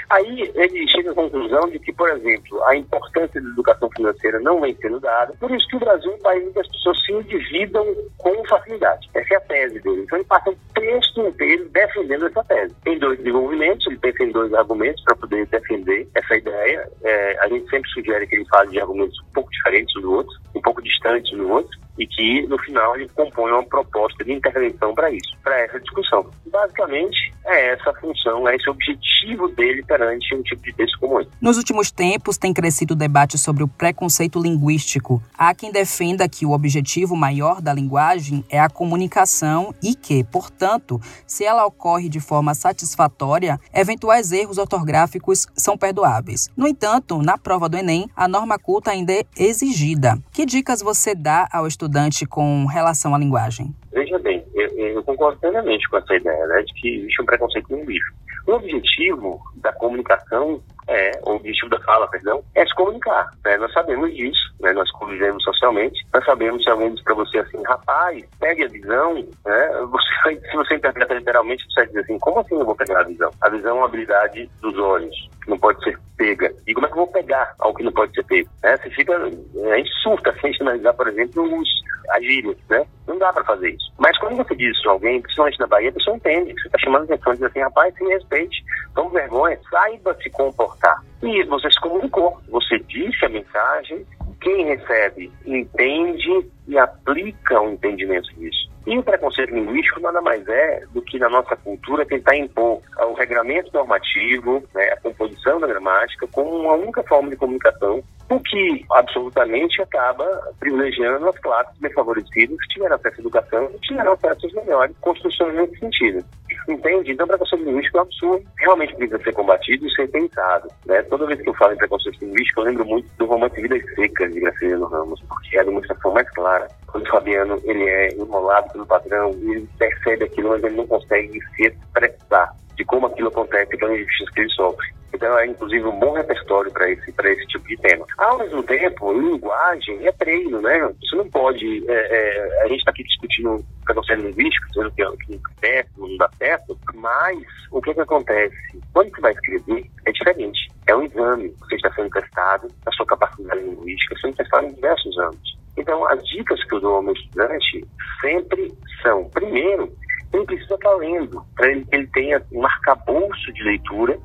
Aí 0.09 0.53
ele 0.55 0.89
chega 0.89 1.11
à 1.11 1.15
conclusão 1.15 1.69
de 1.69 1.81
que, 1.81 1.93
por 1.93 2.09
exemplo, 2.11 2.63
a 2.65 2.77
importância 2.77 3.41
da 3.41 3.49
educação 3.49 3.91
financeira 3.91 4.39
não 4.39 4.61
vem 4.61 4.77
sendo 4.81 5.01
dada, 5.01 5.35
por 5.41 5.51
isso 5.51 5.67
que 5.69 5.77
o 5.77 5.81
Brasil 5.81 6.13
é 6.13 6.15
um 6.15 6.19
país 6.19 6.47
em 6.47 6.53
que 6.53 6.61
as 6.61 6.69
pessoas 6.69 7.05
se 7.05 7.13
endividam 7.13 7.85
com 8.19 8.45
facilidade. 8.47 9.09
Essa 9.15 9.35
é 9.35 9.37
a 9.37 9.41
tese 9.41 9.81
dele. 9.81 10.03
Então 10.03 10.19
ele 10.19 10.29
passa 10.29 10.51
um 10.51 10.57
texto 10.75 11.21
inteiro 11.21 11.69
defendendo 11.71 12.27
essa 12.27 12.45
tese. 12.45 12.75
Tem 12.85 12.99
dois 12.99 13.19
desenvolvimentos, 13.19 13.87
ele 13.87 13.99
pensa 13.99 14.23
em 14.23 14.31
dois 14.31 14.55
argumentos 14.55 15.03
para 15.03 15.17
poder 15.17 15.47
defender 15.47 16.09
essa 16.15 16.37
ideia. 16.37 16.89
É, 17.03 17.39
a 17.41 17.49
gente 17.49 17.69
sempre 17.69 17.91
sugere 17.91 18.27
que 18.29 18.37
ele 18.37 18.47
fale 18.47 18.71
de 18.71 18.81
argumentos 18.81 19.19
um 19.29 19.33
pouco 19.33 19.51
diferentes 19.51 20.01
do 20.01 20.13
outro, 20.13 20.33
um 20.55 20.61
pouco 20.61 20.83
distantes 20.83 21.37
do 21.37 21.51
outro, 21.51 21.77
e 21.99 22.07
que 22.07 22.47
no 22.47 22.59
final 22.59 22.97
ele 22.97 23.09
compõe 23.15 23.51
uma 23.51 23.65
proposta 23.65 24.25
de 24.25 24.33
intervenção 24.33 24.95
para 24.95 25.11
isso, 25.11 25.37
para 25.43 25.59
essa 25.61 25.81
discussão. 25.81 26.27
Basicamente, 26.51 27.33
é 27.45 27.73
essa 27.73 27.91
a 27.91 27.95
função, 27.95 28.49
é 28.49 28.57
esse 28.57 28.69
o 28.69 28.73
objetivo 28.73 29.49
dele 29.49 29.83
perante 29.85 30.35
um 30.35 30.43
tipo 30.43 30.63
de 30.63 30.73
texto 30.75 30.99
como 30.99 31.21
esse. 31.21 31.31
Nos 31.41 31.57
últimos 31.57 31.91
tempos, 31.91 32.37
tem 32.37 32.53
crescido 32.53 32.95
o 32.95 32.97
debate 32.97 33.39
sobre 33.39 33.63
o 33.63 33.69
preconceito 33.69 34.41
linguístico. 34.41 35.23
Há 35.37 35.55
quem 35.55 35.73
defenda 35.73 36.29
que 36.29 36.45
o 36.45 36.53
objetivo 36.53 37.17
maior 37.17 37.61
da 37.61 37.73
linguagem 37.73 38.45
é 38.51 38.61
a 38.61 38.69
comunicação 38.69 39.75
e 39.83 39.95
que, 39.95 40.25
portanto, 40.25 41.01
se 41.27 41.45
ela 41.45 41.65
ocorre 41.65 42.09
de 42.09 42.21
forma 42.21 42.55
satisfatória, 42.55 43.59
eventuais 43.73 44.33
erros 44.33 44.59
ortográficos 44.59 45.47
são 45.57 45.77
perdoáveis. 45.79 46.51
No 46.57 46.67
entanto, 46.67 47.23
na 47.23 47.39
prova 47.39 47.69
do 47.69 47.77
Enem, 47.77 48.11
a 48.17 48.29
norma 48.29 48.59
culta 48.59 48.91
ainda 48.91 49.13
é 49.13 49.25
exigida. 49.39 50.19
Que 50.33 50.45
dicas 50.45 50.83
você 50.83 51.15
dá 51.15 51.49
ao 51.53 51.67
estudante 51.67 51.86
com 52.27 52.67
relação 52.67 53.15
à 53.15 53.19
linguagem? 53.19 53.75
Veja 53.93 54.19
bem, 54.19 54.45
eu, 54.55 54.69
eu 54.79 55.03
concordo 55.03 55.39
plenamente 55.39 55.89
com 55.89 55.97
essa 55.97 56.15
ideia 56.15 56.47
né, 56.47 56.63
de 56.63 56.73
que 56.75 56.97
existe 56.99 57.23
um 57.23 57.27
preconceito 57.27 57.75
linguístico. 57.75 58.17
O 58.47 58.53
objetivo 58.53 59.41
da 59.57 59.73
comunicação 59.73 60.63
é, 60.89 61.19
o 61.25 61.33
objetivo 61.33 61.69
da 61.69 61.81
fala, 61.81 62.07
perdão, 62.09 62.43
é 62.55 62.65
se 62.65 62.75
comunicar. 62.75 63.31
Né? 63.45 63.57
Nós 63.57 63.73
sabemos 63.73 64.15
disso, 64.15 64.55
né? 64.61 64.73
nós 64.73 64.91
convivemos 64.93 65.43
socialmente, 65.43 66.07
nós 66.13 66.25
sabemos 66.25 66.63
se 66.63 66.71
alguém 66.71 66.95
diz 66.95 67.03
para 67.03 67.15
você 67.15 67.39
assim, 67.39 67.63
rapaz, 67.65 68.25
pegue 68.39 68.65
a 68.65 68.69
visão, 68.69 69.15
né? 69.15 69.71
você, 69.91 70.41
se 70.41 70.57
você 70.57 70.75
interpreta 70.77 71.15
literalmente, 71.15 71.65
você 71.69 71.81
vai 71.81 71.87
dizer 71.87 72.01
assim, 72.01 72.19
como 72.19 72.41
assim 72.41 72.55
eu 72.55 72.65
vou 72.65 72.77
pegar 72.77 73.01
a 73.01 73.05
visão? 73.05 73.31
A 73.41 73.49
visão 73.49 73.71
é 73.71 73.75
uma 73.81 73.87
habilidade 73.87 74.49
dos 74.61 74.77
olhos, 74.79 75.29
que 75.43 75.51
não 75.51 75.59
pode 75.59 75.83
ser 75.83 75.99
pega. 76.17 76.53
Como 76.77 76.85
é 76.85 76.91
que 76.91 76.93
eu 76.93 76.99
vou 76.99 77.07
pegar 77.07 77.55
algo 77.59 77.79
que 77.79 77.85
não 77.85 77.91
pode 77.91 78.13
ser 78.13 78.23
pego? 78.25 78.51
Né? 78.63 78.77
Você 78.77 78.91
fica, 78.91 79.17
a 79.17 79.77
gente 79.79 79.91
surta 80.03 80.31
se 80.35 80.41
a 80.47 80.51
gente 80.51 80.61
analisar, 80.61 80.93
por 80.93 81.09
exemplo, 81.09 81.59
os, 81.59 81.69
as 82.11 82.23
gírias, 82.23 82.59
né? 82.69 82.85
Não 83.07 83.17
dá 83.17 83.33
para 83.33 83.45
fazer 83.45 83.71
isso. 83.71 83.91
Mas 83.99 84.19
quando 84.19 84.37
você 84.37 84.55
diz 84.55 84.77
isso 84.77 84.87
a 84.91 84.93
alguém, 84.93 85.23
principalmente 85.23 85.59
na 85.59 85.67
Bahia, 85.67 85.89
a 85.89 85.93
pessoa 85.95 86.19
entende. 86.19 86.53
Você 86.53 86.67
está 86.67 86.79
chamando 86.79 87.05
atenção 87.05 87.33
diz 87.33 87.43
assim, 87.45 87.61
rapaz, 87.61 87.95
se 87.95 88.05
respeite, 88.05 88.63
tome 88.95 89.11
vergonha, 89.11 89.59
saiba 89.71 90.15
se 90.23 90.29
comportar. 90.29 91.03
E 91.23 91.45
você 91.45 91.71
se 91.71 91.81
comunicou. 91.81 92.39
Você 92.57 92.79
disse 92.79 93.23
a 93.23 93.29
mensagem 93.29 94.07
quem 94.41 94.65
recebe 94.65 95.31
entende 95.45 96.49
e 96.67 96.79
aplica 96.79 97.61
o 97.61 97.69
entendimento 97.69 98.35
disso. 98.35 98.71
E 98.87 98.97
o 98.97 99.03
preconceito 99.03 99.53
linguístico 99.53 100.01
nada 100.01 100.23
mais 100.23 100.47
é 100.49 100.85
do 100.95 101.03
que 101.03 101.19
na 101.19 101.29
nossa 101.29 101.55
cultura 101.57 102.07
tentar 102.07 102.35
impor 102.35 102.81
o 102.99 103.13
regramento 103.13 103.71
normativo, 103.75 104.63
né, 104.75 104.85
a 104.93 105.01
composição 105.01 105.61
da 105.61 105.67
gramática, 105.67 106.27
como 106.29 106.49
uma 106.49 106.75
única 106.75 107.03
forma 107.03 107.29
de 107.29 107.37
comunicação, 107.37 108.03
o 108.31 108.41
que 108.41 108.85
absolutamente 108.93 109.83
acaba 109.83 110.25
privilegiando 110.59 111.29
as 111.29 111.39
classes 111.39 111.79
desfavorecidas 111.81 112.57
que 112.59 112.75
tiveram 112.75 112.97
acesso 112.97 113.17
à 113.17 113.21
educação 113.21 113.71
e 113.75 113.79
tiveram 113.81 114.13
acesso 114.13 114.47
às 114.47 114.53
melhores 114.53 114.97
construções 115.01 115.55
nesse 115.55 115.79
sentido. 115.79 116.25
Entende? 116.69 117.13
Então, 117.13 117.27
preconceito 117.27 117.65
linguístico 117.65 117.99
é 117.99 118.01
um 118.01 118.05
absurdo, 118.05 118.47
realmente 118.59 118.95
precisa 118.97 119.23
ser 119.23 119.33
combatido 119.33 119.87
e 119.87 119.95
ser 119.95 120.09
pensado. 120.09 120.69
Né? 120.85 121.03
Toda 121.03 121.27
vez 121.27 121.41
que 121.41 121.49
eu 121.49 121.55
falo 121.55 121.75
em 121.75 121.77
preconceito 121.77 122.21
linguístico, 122.21 122.46
eu 122.57 122.65
lembro 122.65 122.85
muito 122.85 123.09
do 123.19 123.27
romance 123.27 123.61
Vidas 123.61 123.83
Secas 123.95 124.33
de 124.33 124.41
Graciliano 124.41 124.87
Ramos, 124.87 125.21
porque 125.29 125.57
é 125.57 125.61
a 125.61 125.65
demonstração 125.65 126.13
mais 126.13 126.29
clara. 126.31 126.69
Quando 126.87 127.07
o 127.07 127.11
Fabiano 127.11 127.61
ele 127.65 127.85
é 127.85 128.15
enrolado 128.15 128.73
pelo 128.73 128.87
patrão 128.87 129.33
e 129.39 129.51
ele 129.53 129.69
percebe 129.79 130.25
aquilo, 130.25 130.51
mas 130.51 130.63
ele 130.65 130.77
não 130.77 130.87
consegue 130.87 131.41
se 131.55 131.67
expressar 131.67 132.55
de 132.77 132.85
como 132.85 133.07
aquilo 133.07 133.29
acontece 133.29 133.75
e 133.75 133.79
pelas 133.79 133.97
injustiças 133.97 134.35
que 134.35 134.41
ele 134.41 134.51
sofre. 134.51 134.97
Então 135.15 135.39
é 135.39 135.47
inclusive 135.47 135.85
um 135.85 135.99
bom 135.99 136.13
repertório 136.13 136.71
para 136.71 136.91
esse, 136.91 137.11
esse 137.11 137.47
tipo 137.47 137.67
de 137.67 137.77
tema. 137.79 138.05
Ao 138.19 138.39
mesmo 138.39 138.63
tempo, 138.63 139.13
linguagem 139.13 140.07
é 140.07 140.13
treino, 140.13 140.61
né? 140.61 140.79
Você 141.01 141.17
não 141.17 141.29
pode. 141.31 141.85
É, 141.89 141.93
é, 141.93 142.63
a 142.65 142.69
gente 142.69 142.79
está 142.79 142.91
aqui 142.91 143.03
discutindo 143.03 143.65
preconceito 143.87 144.23
linguístico, 144.23 144.67
dizendo 144.69 144.93
que, 144.93 145.03
não 145.03 145.39
dá 145.39 145.51
certo, 145.61 145.91
não 145.97 146.17
dá 146.19 146.31
certo, 146.37 146.79
mas 146.95 147.39
o 147.71 147.81
que, 147.81 147.95
que 147.95 148.01
acontece? 148.01 148.57
Quando 148.93 149.11
você 149.11 149.21
vai 149.21 149.33
escrever, 149.33 149.91
é 150.05 150.13
diferente. 150.13 150.69
É 150.87 150.95
um 150.95 151.03
exame. 151.03 151.55
Você 151.61 151.77
está 151.77 151.93
sendo 151.95 152.11
testado, 152.11 152.69
a 152.87 152.93
sua 152.93 153.07
capacidade 153.07 153.63
linguística 153.63 154.17
sendo 154.21 154.37
testada 154.37 154.67
em 154.67 154.75
diversos 154.75 155.19
anos. 155.19 155.57
Então, 155.77 156.07
as 156.09 156.23
dicas 156.27 156.63
que 156.65 156.75
eu 156.75 156.81
dou 156.81 156.97
ao 156.97 157.03
meu 157.03 157.15
estudante 157.15 157.87
sempre 158.21 158.73
são, 159.03 159.29
primeiro, 159.31 159.93
ele 160.33 160.45
precisa 160.45 160.75
estar 160.75 160.95
lendo, 160.97 161.45
para 161.55 161.73
que 161.73 161.87
ele 161.93 162.07
tenha 162.09 162.43
um 162.53 162.65
arcabouço 162.65 163.53
de 163.53 163.63
leitura 163.63 164.19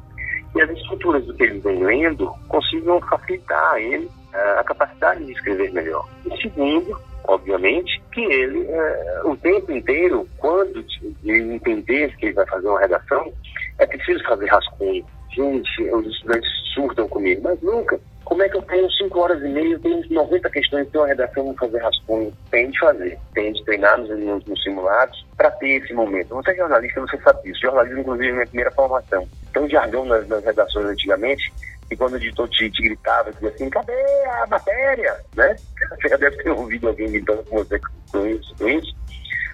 e 0.55 0.61
as 0.61 0.69
estruturas 0.71 1.25
do 1.25 1.33
que 1.33 1.43
ele 1.43 1.59
vem 1.59 1.83
lendo 1.83 2.27
consigam 2.47 2.99
facilitar 3.01 3.73
a 3.73 3.79
ele 3.79 4.09
a 4.33 4.63
capacidade 4.63 5.25
de 5.25 5.31
escrever 5.31 5.71
melhor. 5.71 6.07
E 6.25 6.41
segundo, 6.41 6.99
obviamente, 7.25 8.01
que 8.11 8.21
ele, 8.21 8.59
uh, 8.59 9.31
o 9.31 9.37
tempo 9.37 9.71
inteiro, 9.71 10.27
quando 10.37 10.85
ele 11.23 11.53
entender 11.55 12.15
que 12.17 12.27
ele 12.27 12.33
vai 12.33 12.45
fazer 12.47 12.67
uma 12.67 12.79
redação, 12.79 13.31
é 13.79 13.85
preciso 13.85 14.23
fazer 14.23 14.47
rascunho. 14.47 15.05
Gente, 15.31 15.83
os 15.91 16.05
estudantes 16.07 16.49
surtam 16.73 17.07
comigo, 17.07 17.41
mas 17.43 17.61
nunca. 17.61 17.99
Como 18.25 18.43
é 18.43 18.47
que 18.47 18.55
eu 18.55 18.61
tenho 18.61 18.89
5 18.89 19.19
horas 19.19 19.43
e 19.43 19.47
meia, 19.49 19.77
tenho 19.79 20.03
90 20.09 20.49
questões, 20.51 20.87
tenho 20.89 21.03
uma 21.03 21.07
redação, 21.09 21.43
vou 21.43 21.53
fazer 21.55 21.79
rascunho? 21.79 22.31
Tem 22.49 22.69
de 22.69 22.79
fazer, 22.79 23.19
tem 23.33 23.51
de 23.51 23.63
treinar 23.65 23.97
nos, 23.97 24.09
nos, 24.09 24.45
nos 24.45 24.63
simulados 24.63 25.25
para 25.35 25.51
ter 25.51 25.81
esse 25.81 25.93
momento. 25.93 26.29
Você 26.35 26.51
é 26.51 26.55
jornalista, 26.55 27.01
você 27.01 27.17
sabe 27.17 27.43
disso. 27.43 27.59
Jornalismo, 27.61 27.99
inclusive, 27.99 28.29
é 28.29 28.31
minha 28.31 28.47
primeira 28.47 28.71
formação. 28.71 29.27
Um 29.57 29.67
jargão 29.67 30.05
nas, 30.05 30.25
nas 30.29 30.45
redações 30.45 30.85
antigamente, 30.85 31.51
e 31.91 31.97
quando 31.97 32.13
o 32.13 32.17
editor 32.17 32.47
te, 32.49 32.69
te 32.71 32.81
gritava, 32.81 33.31
dizia 33.33 33.49
assim, 33.49 33.69
cadê 33.69 33.93
a 34.41 34.47
matéria? 34.47 35.17
Né? 35.35 35.55
Você 36.01 36.09
já 36.09 36.17
deve 36.17 36.37
ter 36.37 36.49
ouvido 36.49 36.87
alguém 36.87 37.11
gritando 37.11 37.43
com 37.43 37.57
você 37.57 37.79
com 38.11 38.25
isso, 38.25 38.55
com 38.57 38.67
isso. 38.67 38.95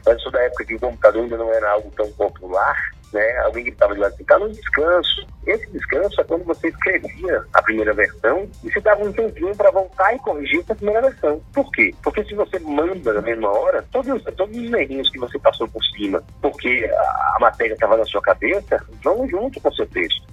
Mas 0.05 0.21
sou 0.21 0.31
da 0.31 0.41
época 0.41 0.65
que 0.65 0.75
o 0.75 0.79
computador 0.79 1.23
ainda 1.23 1.37
não 1.37 1.51
era 1.51 1.71
algo 1.71 1.91
tão 1.91 2.09
popular, 2.13 2.77
né? 3.11 3.37
Alguém 3.39 3.65
gritava 3.65 3.93
de 3.93 3.99
lá 3.99 4.07
assim, 4.07 4.23
tá 4.23 4.39
no 4.39 4.49
descanso. 4.49 5.27
Esse 5.45 5.69
descanso 5.71 6.21
é 6.21 6.23
quando 6.23 6.45
você 6.45 6.69
escrevia 6.69 7.43
a 7.53 7.61
primeira 7.61 7.93
versão 7.93 8.49
e 8.63 8.71
você 8.71 8.79
dava 8.79 9.03
um 9.03 9.11
tempinho 9.11 9.55
para 9.55 9.71
voltar 9.71 10.13
e 10.13 10.19
corrigir 10.19 10.59
essa 10.59 10.75
primeira 10.75 11.01
versão. 11.01 11.41
Por 11.53 11.69
quê? 11.71 11.93
Porque 12.03 12.23
se 12.23 12.35
você 12.35 12.59
manda 12.59 13.13
na 13.13 13.21
mesma 13.21 13.49
hora, 13.49 13.83
todos, 13.91 14.23
todos 14.23 14.57
os 14.57 14.73
errinhos 14.73 15.09
que 15.09 15.19
você 15.19 15.37
passou 15.39 15.67
por 15.67 15.83
cima, 15.83 16.23
porque 16.41 16.89
a, 16.93 17.35
a 17.35 17.37
matéria 17.41 17.73
estava 17.73 17.97
na 17.97 18.05
sua 18.05 18.21
cabeça, 18.21 18.81
vão 19.03 19.27
junto 19.27 19.59
com 19.59 19.69
o 19.69 19.75
seu 19.75 19.87
texto. 19.87 20.25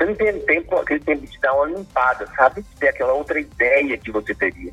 Você 0.00 0.06
não 0.06 0.14
tem 0.14 0.40
tempo, 0.40 0.76
aquele 0.76 1.00
tempo 1.00 1.26
de 1.26 1.38
dar 1.40 1.52
uma 1.52 1.66
limpada, 1.66 2.26
sabe? 2.34 2.64
Ter 2.78 2.88
aquela 2.88 3.12
outra 3.12 3.38
ideia 3.38 3.98
que 3.98 4.10
você 4.10 4.34
teria. 4.34 4.72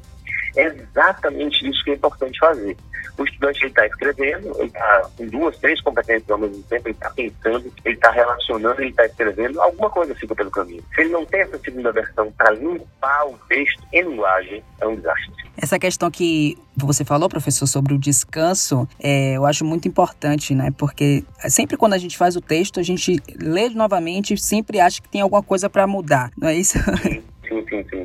É 0.57 0.65
exatamente 0.65 1.67
isso 1.67 1.83
que 1.83 1.91
é 1.91 1.93
importante 1.93 2.39
fazer. 2.39 2.75
O 3.17 3.23
estudante 3.23 3.65
está 3.65 3.85
escrevendo, 3.85 4.53
ele 4.57 4.67
está 4.67 5.09
com 5.17 5.25
duas, 5.27 5.57
três 5.57 5.81
competências 5.81 6.29
ao 6.29 6.37
mesmo 6.37 6.61
tempo, 6.63 6.87
ele 6.87 6.93
está 6.93 7.09
pensando, 7.09 7.73
ele 7.83 7.95
está 7.95 8.11
relacionando, 8.11 8.81
ele 8.81 8.89
está 8.89 9.05
escrevendo, 9.05 9.59
alguma 9.59 9.89
coisa 9.89 10.13
fica 10.13 10.35
pelo 10.35 10.51
caminho. 10.51 10.83
Se 10.93 11.01
ele 11.01 11.09
não 11.09 11.25
tem 11.25 11.41
essa 11.41 11.57
segunda 11.57 11.91
versão 11.91 12.31
para 12.31 12.51
limpar 12.51 13.27
o 13.27 13.37
texto 13.49 13.81
em 13.91 14.03
linguagem, 14.03 14.63
é 14.79 14.87
um 14.87 14.95
desastre. 14.95 15.47
Essa 15.57 15.79
questão 15.79 16.11
que 16.11 16.57
você 16.75 17.03
falou, 17.03 17.27
professor, 17.27 17.65
sobre 17.65 17.93
o 17.93 17.97
descanso, 17.97 18.87
é, 18.99 19.35
eu 19.35 19.45
acho 19.45 19.65
muito 19.65 19.87
importante, 19.87 20.53
né? 20.53 20.71
Porque 20.77 21.23
sempre 21.49 21.75
quando 21.75 21.93
a 21.93 21.97
gente 21.97 22.15
faz 22.15 22.35
o 22.35 22.41
texto, 22.41 22.79
a 22.79 22.83
gente 22.83 23.19
lê 23.41 23.69
novamente 23.69 24.35
e 24.35 24.37
sempre 24.37 24.79
acha 24.79 25.01
que 25.01 25.09
tem 25.09 25.21
alguma 25.21 25.41
coisa 25.41 25.67
para 25.67 25.87
mudar, 25.87 26.31
não 26.37 26.47
é 26.47 26.55
isso? 26.55 26.77
Sim, 27.01 27.23
sim, 27.47 27.65
sim. 27.69 27.85
sim. 27.89 27.96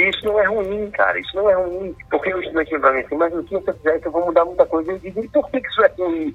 E 0.00 0.08
isso 0.08 0.24
não 0.24 0.40
é 0.40 0.46
ruim, 0.46 0.90
cara. 0.92 1.20
Isso 1.20 1.36
não 1.36 1.50
é 1.50 1.54
ruim. 1.54 1.94
Porque 2.10 2.32
o 2.32 2.40
estudante 2.40 2.78
vai 2.78 2.94
mim 2.94 3.00
assim, 3.00 3.16
mas 3.16 3.34
o 3.34 3.44
que 3.44 3.54
você 3.54 3.72
fizer 3.74 4.00
que 4.00 4.08
eu 4.08 4.12
vou 4.12 4.24
mudar 4.24 4.46
muita 4.46 4.64
coisa. 4.64 4.92
Eu 4.92 4.98
digo, 4.98 5.22
e 5.22 5.28
por 5.28 5.50
que 5.50 5.58
isso 5.58 5.84
é 5.84 5.92
ruim? 5.98 6.34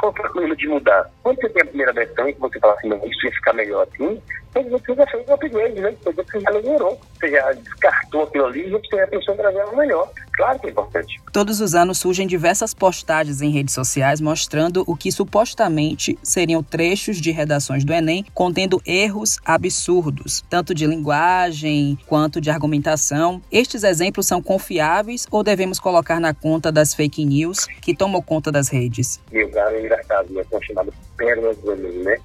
Qual 0.00 0.10
o 0.10 0.14
problema 0.14 0.56
de 0.56 0.66
mudar? 0.66 1.08
Quando 1.22 1.36
você 1.36 1.48
tem 1.50 1.62
a 1.62 1.66
primeira 1.66 1.92
versão 1.92 2.28
e 2.28 2.32
você 2.32 2.58
fala 2.58 2.74
assim, 2.74 2.88
não, 2.88 2.96
isso 3.06 3.26
ia 3.26 3.32
ficar 3.32 3.52
melhor 3.52 3.86
assim, 3.92 4.20
um 4.60 5.34
upgrade, 5.34 5.80
né? 5.80 5.94
Você 6.04 6.40
já 6.40 6.50
melhorou. 6.50 7.00
Você 7.14 7.30
já 7.30 7.52
descartou 7.52 8.22
aquilo 8.22 8.46
ali 8.46 8.66
e 8.66 8.70
você 8.70 8.96
já 8.96 9.06
pensou 9.06 9.34
em 9.34 9.36
trazer 9.36 9.60
algo 9.60 9.76
melhor. 9.76 10.10
Claro 10.32 10.58
que 10.58 10.66
é 10.66 10.70
importante. 10.70 11.20
Todos 11.32 11.60
os 11.60 11.74
anos 11.74 11.98
surgem 11.98 12.26
diversas 12.26 12.74
postagens 12.74 13.40
em 13.40 13.50
redes 13.50 13.74
sociais 13.74 14.20
mostrando 14.20 14.84
o 14.86 14.96
que 14.96 15.10
supostamente 15.10 16.18
seriam 16.22 16.62
trechos 16.62 17.20
de 17.20 17.30
redações 17.30 17.84
do 17.84 17.92
Enem 17.92 18.24
contendo 18.34 18.80
erros 18.84 19.38
absurdos, 19.44 20.44
tanto 20.48 20.74
de 20.74 20.86
linguagem 20.86 21.98
quanto 22.06 22.40
de 22.40 22.50
argumentação. 22.50 23.40
Estes 23.50 23.82
exemplos 23.82 24.26
são 24.26 24.42
confiáveis 24.42 25.26
ou 25.30 25.42
devemos 25.42 25.80
colocar 25.80 26.20
na 26.20 26.34
conta 26.34 26.70
das 26.70 26.94
fake 26.94 27.24
news 27.24 27.66
que 27.80 27.94
tomam 27.94 28.20
conta 28.20 28.52
das 28.52 28.68
redes? 28.68 29.20
Meu 29.32 29.50
cara, 29.50 29.74
é 29.74 29.80
engraçado, 29.80 30.32
né? 30.32 30.44
São 30.50 30.60
chamadas 30.62 30.94
pérolas 31.16 31.56
do 31.58 31.72
Enem, 31.72 32.02
né? 32.02 32.18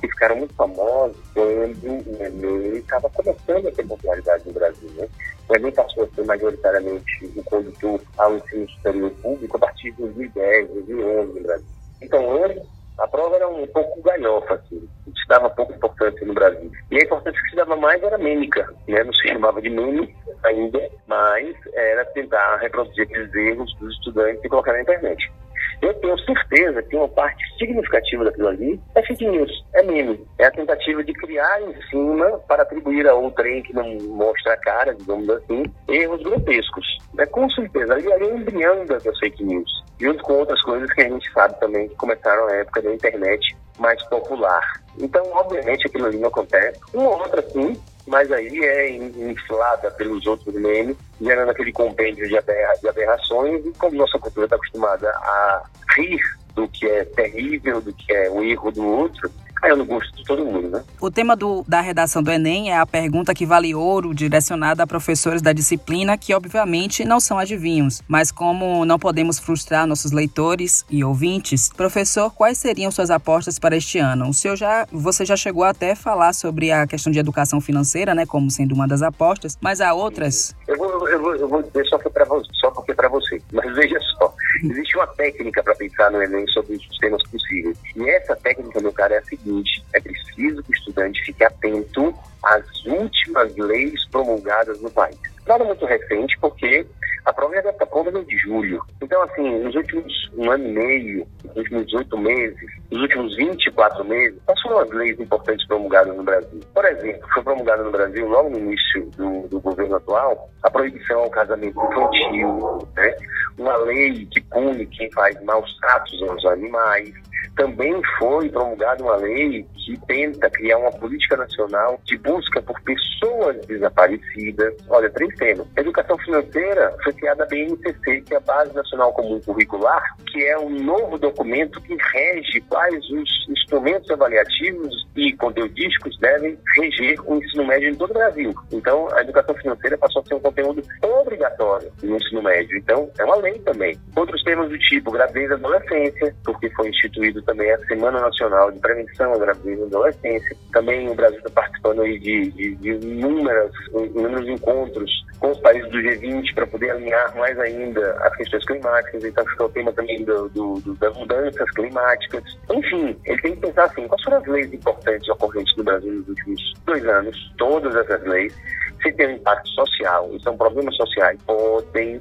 Que 0.00 0.08
ficaram 0.08 0.36
muito 0.36 0.54
famosos 0.54 1.16
quando 1.34 1.84
o 1.84 2.22
Enem 2.22 2.76
estava 2.76 3.08
começando 3.10 3.68
a 3.68 3.72
ter 3.72 3.86
popularidade 3.86 4.44
no 4.46 4.52
Brasil. 4.52 4.90
Né? 4.96 5.08
O 5.48 5.56
Enem 5.56 5.72
passou 5.72 6.04
a 6.04 6.08
ser 6.14 6.24
majoritariamente 6.24 7.32
o 7.36 7.44
condutor 7.44 8.00
ao 8.16 8.36
ensino 8.36 8.68
superior 8.70 9.10
público 9.22 9.56
a 9.56 9.60
partir 9.60 9.90
de 9.92 10.02
2010, 10.02 10.68
2011 10.68 11.32
no 11.32 11.42
Brasil. 11.42 11.66
Então, 12.00 12.44
antes, 12.44 12.62
a 12.98 13.06
prova 13.06 13.36
era 13.36 13.48
um 13.48 13.66
pouco 13.68 14.02
galhofa, 14.02 14.54
assim, 14.54 14.80
se 15.06 15.28
dava 15.28 15.48
pouco 15.50 15.72
importância 15.72 16.26
no 16.26 16.34
Brasil. 16.34 16.70
E 16.90 16.96
a 16.96 17.04
importância 17.04 17.40
que 17.42 17.50
se 17.50 17.56
dava 17.56 17.76
mais 17.76 18.02
era 18.02 18.18
mêmica, 18.18 18.68
né? 18.88 19.04
não 19.04 19.12
se 19.12 19.28
chamava 19.28 19.62
de 19.62 19.70
meme 19.70 20.14
ainda, 20.42 20.90
mas 21.06 21.56
era 21.74 22.04
tentar 22.06 22.56
reproduzir 22.56 23.04
aqueles 23.04 23.32
erros 23.34 23.72
dos 23.76 23.94
estudantes 23.94 24.44
e 24.44 24.48
colocar 24.48 24.72
na 24.72 24.82
internet. 24.82 25.32
Eu 25.80 25.94
tenho 25.94 26.18
certeza 26.18 26.82
que 26.82 26.96
uma 26.96 27.08
parte 27.08 27.42
significativa 27.56 28.24
daquilo 28.24 28.48
ali 28.48 28.80
é 28.94 29.02
fake 29.02 29.26
news, 29.26 29.64
é 29.74 29.82
meme. 29.82 30.26
É 30.38 30.46
a 30.46 30.50
tentativa 30.50 31.04
de 31.04 31.12
criar 31.12 31.62
em 31.62 31.74
cima 31.88 32.38
para 32.48 32.62
atribuir 32.62 33.06
a 33.06 33.14
outrem 33.14 33.62
que 33.62 33.72
não 33.72 33.96
mostra 34.16 34.54
a 34.54 34.56
cara, 34.56 34.94
digamos 34.94 35.28
assim, 35.30 35.62
erros 35.88 36.22
grotescos. 36.22 36.98
É, 37.18 37.26
com 37.26 37.48
certeza, 37.50 37.94
ali 37.94 38.10
é 38.10 38.16
o 38.16 38.36
embrião 38.36 38.84
das 38.86 39.02
fake 39.18 39.44
news. 39.44 39.70
Junto 40.00 40.22
com 40.22 40.34
outras 40.34 40.60
coisas 40.62 40.92
que 40.92 41.02
a 41.02 41.08
gente 41.08 41.30
sabe 41.32 41.58
também 41.60 41.88
que 41.88 41.94
começaram 41.96 42.46
na 42.46 42.56
época 42.56 42.82
da 42.82 42.94
internet 42.94 43.56
mais 43.78 44.02
popular. 44.08 44.80
Então, 44.98 45.22
obviamente, 45.32 45.86
aquilo 45.86 46.06
ali 46.06 46.18
não 46.18 46.28
acontece. 46.28 46.80
Uma 46.92 47.10
outra, 47.10 47.42
sim, 47.50 47.80
mas 48.08 48.30
aí 48.32 48.58
é 48.64 48.90
inflada 48.90 49.90
pelos 49.92 50.26
outros 50.26 50.54
memes, 50.54 50.96
gerando 51.20 51.50
aquele 51.50 51.72
compêndio 51.72 52.26
de, 52.26 52.36
aberra, 52.36 52.74
de 52.80 52.88
aberrações, 52.88 53.64
e 53.64 53.70
como 53.72 53.96
nossa 53.96 54.18
cultura 54.18 54.46
está 54.46 54.56
acostumada 54.56 55.08
a 55.08 55.62
rir 55.96 56.20
do 56.54 56.66
que 56.68 56.86
é 56.86 57.04
terrível, 57.04 57.80
do 57.80 57.92
que 57.92 58.12
é 58.12 58.30
o 58.30 58.42
erro 58.42 58.72
do 58.72 58.84
outro, 58.84 59.30
caiu 59.60 59.76
no 59.76 59.84
gosto 59.84 60.14
de 60.16 60.24
todo 60.24 60.44
mundo, 60.44 60.68
né? 60.68 60.82
O 61.00 61.10
tema 61.10 61.36
do, 61.36 61.64
da 61.66 61.80
redação 61.80 62.22
do 62.22 62.30
Enem 62.30 62.70
é 62.70 62.78
a 62.78 62.86
pergunta 62.86 63.34
que 63.34 63.46
vale 63.46 63.74
ouro, 63.74 64.14
direcionada 64.14 64.82
a 64.82 64.86
professores 64.86 65.42
da 65.42 65.52
disciplina 65.52 66.16
que, 66.16 66.34
obviamente, 66.34 67.04
não 67.04 67.20
são 67.20 67.38
adivinhos. 67.38 68.02
Mas 68.08 68.30
como 68.30 68.84
não 68.84 68.98
podemos 68.98 69.38
frustrar 69.38 69.86
nossos 69.86 70.12
leitores 70.12 70.84
e 70.90 71.04
ouvintes, 71.04 71.68
professor, 71.68 72.32
quais 72.32 72.58
seriam 72.58 72.90
suas 72.90 73.10
apostas 73.10 73.58
para 73.58 73.76
este 73.76 73.98
ano? 73.98 74.28
O 74.28 74.34
senhor 74.34 74.56
já, 74.56 74.86
você 74.90 75.24
já 75.24 75.36
chegou 75.36 75.64
até 75.64 75.92
a 75.92 75.96
falar 75.96 76.32
sobre 76.32 76.70
a 76.70 76.86
questão 76.86 77.12
de 77.12 77.18
educação 77.18 77.60
financeira, 77.60 78.14
né, 78.14 78.24
como 78.26 78.50
sendo 78.50 78.74
uma 78.74 78.86
das 78.86 79.02
apostas, 79.02 79.56
mas 79.60 79.80
há 79.80 79.92
outras? 79.92 80.54
Eu 80.66 80.76
vou, 80.76 81.08
eu 81.08 81.20
vou, 81.20 81.34
eu 81.34 81.48
vou 81.48 81.62
dizer 81.62 81.86
só, 81.86 81.98
para 81.98 82.26
só 82.60 82.70
porque 82.70 82.94
para 82.94 83.08
você, 83.08 83.40
mas 83.52 83.74
veja 83.74 83.98
só, 84.18 84.32
existe 84.64 84.96
uma 84.96 85.06
técnica 85.08 85.62
para 85.62 85.74
pensar 85.74 86.10
no 86.10 86.22
Enem 86.22 86.46
sobre 86.48 86.76
os 86.76 86.98
temas 86.98 87.22
possíveis. 87.24 87.76
E 87.98 88.10
essa 88.10 88.36
técnica, 88.36 88.80
meu 88.80 88.92
cara, 88.92 89.14
é 89.14 89.18
a 89.18 89.24
seguinte, 89.24 89.84
é 89.92 90.00
preciso 90.00 90.62
que 90.62 90.70
o 90.70 90.74
estudante 90.74 91.20
fique 91.24 91.42
atento 91.42 92.14
às 92.44 92.84
últimas 92.86 93.56
leis 93.56 94.06
promulgadas 94.08 94.80
no 94.80 94.90
país. 94.90 95.18
Nada 95.46 95.64
muito 95.64 95.84
recente, 95.84 96.38
porque 96.40 96.86
a 97.24 97.32
prova 97.32 97.56
já 97.56 97.62
deve 97.62 97.74
estar 97.82 98.24
de 98.24 98.38
julho. 98.38 98.80
Então, 99.02 99.22
assim, 99.22 99.58
nos 99.64 99.74
últimos 99.74 100.30
um 100.36 100.50
ano 100.50 100.64
e 100.64 100.72
meio, 100.72 101.26
nos 101.44 101.56
últimos 101.56 101.86
18 101.86 102.18
meses, 102.18 102.70
nos 102.90 103.02
últimos 103.02 103.36
24 103.36 104.04
meses, 104.04 104.38
quais 104.46 104.60
foram 104.62 104.78
as 104.78 104.90
leis 104.90 105.18
importantes 105.18 105.66
promulgadas 105.66 106.16
no 106.16 106.22
Brasil? 106.22 106.60
Por 106.72 106.84
exemplo, 106.84 107.28
foi 107.34 107.42
promulgada 107.42 107.82
no 107.82 107.90
Brasil, 107.90 108.28
logo 108.28 108.50
no 108.50 108.58
início 108.58 109.10
do, 109.16 109.48
do 109.48 109.60
governo 109.60 109.96
atual, 109.96 110.48
a 110.62 110.70
proibição 110.70 111.20
ao 111.20 111.30
casamento 111.30 111.78
infantil, 111.78 112.88
né? 112.96 113.14
uma 113.58 113.76
lei 113.78 114.26
que 114.26 114.40
pune 114.42 114.86
quem 114.86 115.10
faz 115.12 115.42
maus 115.42 115.76
tratos 115.80 116.22
aos 116.22 116.44
animais, 116.46 117.12
também 117.58 118.00
foi 118.18 118.48
promulgada 118.48 119.02
uma 119.02 119.16
lei 119.16 119.66
que 119.74 119.98
tenta 120.06 120.48
criar 120.48 120.78
uma 120.78 120.92
política 120.92 121.36
nacional 121.36 122.00
de 122.04 122.16
busca 122.18 122.62
por 122.62 122.80
pessoas 122.82 123.66
desaparecidas. 123.66 124.74
Olha, 124.88 125.10
três 125.10 125.34
temas. 125.34 125.66
Educação 125.76 126.16
financeira 126.18 126.94
foi 127.02 127.12
criada 127.14 127.42
a 127.42 127.46
BNCC, 127.46 128.20
que 128.22 128.34
é 128.34 128.36
a 128.36 128.40
Base 128.40 128.72
Nacional 128.74 129.12
Comum 129.12 129.40
Curricular, 129.40 130.02
que 130.30 130.44
é 130.44 130.56
um 130.56 130.70
novo 130.70 131.18
documento 131.18 131.80
que 131.82 131.96
rege 132.12 132.60
quais 132.68 133.04
os 133.10 133.48
instrumentos 133.48 134.08
avaliativos 134.10 135.08
e 135.16 135.32
conteudísticos 135.32 136.16
devem 136.20 136.56
reger 136.76 137.18
o 137.26 137.36
ensino 137.36 137.66
médio 137.66 137.90
em 137.90 137.94
todo 137.96 138.10
o 138.10 138.14
Brasil. 138.14 138.54
Então, 138.72 139.08
a 139.14 139.22
educação 139.22 139.54
financeira 139.56 139.98
passou 139.98 140.22
a 140.22 140.24
ser 140.26 140.34
um 140.34 140.40
conteúdo 140.40 140.82
obrigatório 141.02 141.90
no 142.04 142.16
ensino 142.16 142.42
médio. 142.42 142.78
Então, 142.78 143.10
é 143.18 143.24
uma 143.24 143.36
lei 143.36 143.58
também. 143.60 143.98
Outros 144.14 144.42
temas 144.44 144.68
do 144.68 144.78
tipo 144.78 145.10
gravidez 145.10 145.50
e 145.50 145.54
adolescência, 145.54 146.34
porque 146.44 146.70
foi 146.70 146.88
instituído 146.90 147.42
também 147.48 147.72
a 147.72 147.78
Semana 147.86 148.20
Nacional 148.20 148.70
de 148.70 148.78
Prevenção 148.78 149.32
à 149.32 149.38
Gravidez 149.38 149.78
e 149.78 149.82
Adolescência. 149.84 150.56
Também 150.70 151.08
o 151.08 151.14
Brasil 151.14 151.38
está 151.38 151.50
participando 151.50 152.02
aí 152.02 152.18
de, 152.18 152.50
de, 152.52 152.74
de 152.76 152.90
inúmeros 152.90 154.48
encontros 154.48 155.10
com 155.40 155.50
os 155.50 155.58
países 155.60 155.90
do 155.90 155.98
G20 155.98 156.54
para 156.54 156.66
poder 156.66 156.90
alinhar 156.90 157.34
mais 157.36 157.58
ainda 157.58 158.12
as 158.20 158.36
questões 158.36 158.66
climáticas. 158.66 159.24
Então, 159.24 159.44
é 159.58 159.62
o 159.62 159.68
tema 159.70 159.92
também 159.94 160.22
do, 160.24 160.48
do, 160.50 160.74
do, 160.80 160.94
das 160.96 161.16
mudanças 161.16 161.70
climáticas. 161.70 162.44
Enfim, 162.70 163.16
ele 163.24 163.40
tem 163.40 163.54
que 163.54 163.60
pensar 163.62 163.84
assim, 163.84 164.06
quais 164.06 164.22
foram 164.22 164.36
as 164.36 164.46
leis 164.46 164.72
importantes 164.72 165.28
ocorrentes 165.30 165.74
no 165.76 165.84
Brasil 165.84 166.12
nos 166.12 166.28
últimos 166.28 166.74
dois 166.84 167.06
anos? 167.06 167.54
Todas 167.56 167.96
essas 167.96 168.22
leis, 168.24 168.54
se 169.02 169.10
tem 169.12 169.28
um 169.28 169.32
impacto 169.32 169.68
social 169.70 170.28
e 170.34 170.42
são 170.42 170.54
problemas 170.56 170.94
sociais, 170.96 171.40
podem 171.46 172.20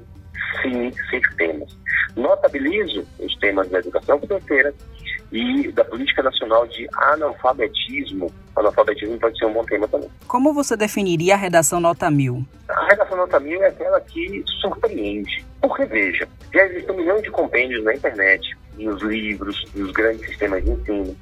sim 0.62 0.92
ser 1.10 1.22
temas. 1.36 1.76
Notabilizo 2.16 3.06
os 3.20 3.36
temas 3.38 3.70
da 3.70 3.80
educação 3.80 4.20
financeira, 4.20 4.74
e 5.32 5.72
da 5.72 5.84
política 5.84 6.24
nacional 6.24 6.66
de 6.68 6.88
analfabetismo. 6.96 8.32
Analfabetismo 8.56 9.20
pode 9.20 9.38
ser 9.38 9.46
um 9.46 9.54
bom 9.54 9.64
tema 9.66 9.88
também. 9.88 10.10
Como 10.28 10.54
você 10.54 10.76
definiria 10.76 11.34
a 11.34 11.38
redação 11.38 11.80
nota 11.80 12.10
mil? 12.10 12.46
A 12.70 12.86
redação 12.88 13.18
nota 13.18 13.40
mil 13.40 13.62
é 13.62 13.68
aquela 13.68 14.00
que 14.02 14.44
surpreende. 14.62 15.46
Porque, 15.62 15.86
veja, 15.86 16.28
já 16.54 16.66
existe 16.66 16.92
um 16.92 16.98
milhão 16.98 17.22
de 17.22 17.30
compêndios 17.30 17.84
na 17.84 17.94
internet, 17.94 18.58
nos 18.78 19.02
livros, 19.02 19.66
nos 19.76 19.92
grandes 19.92 20.26
sistemas 20.28 20.64
de 20.64 20.72
ensino, 20.72 21.16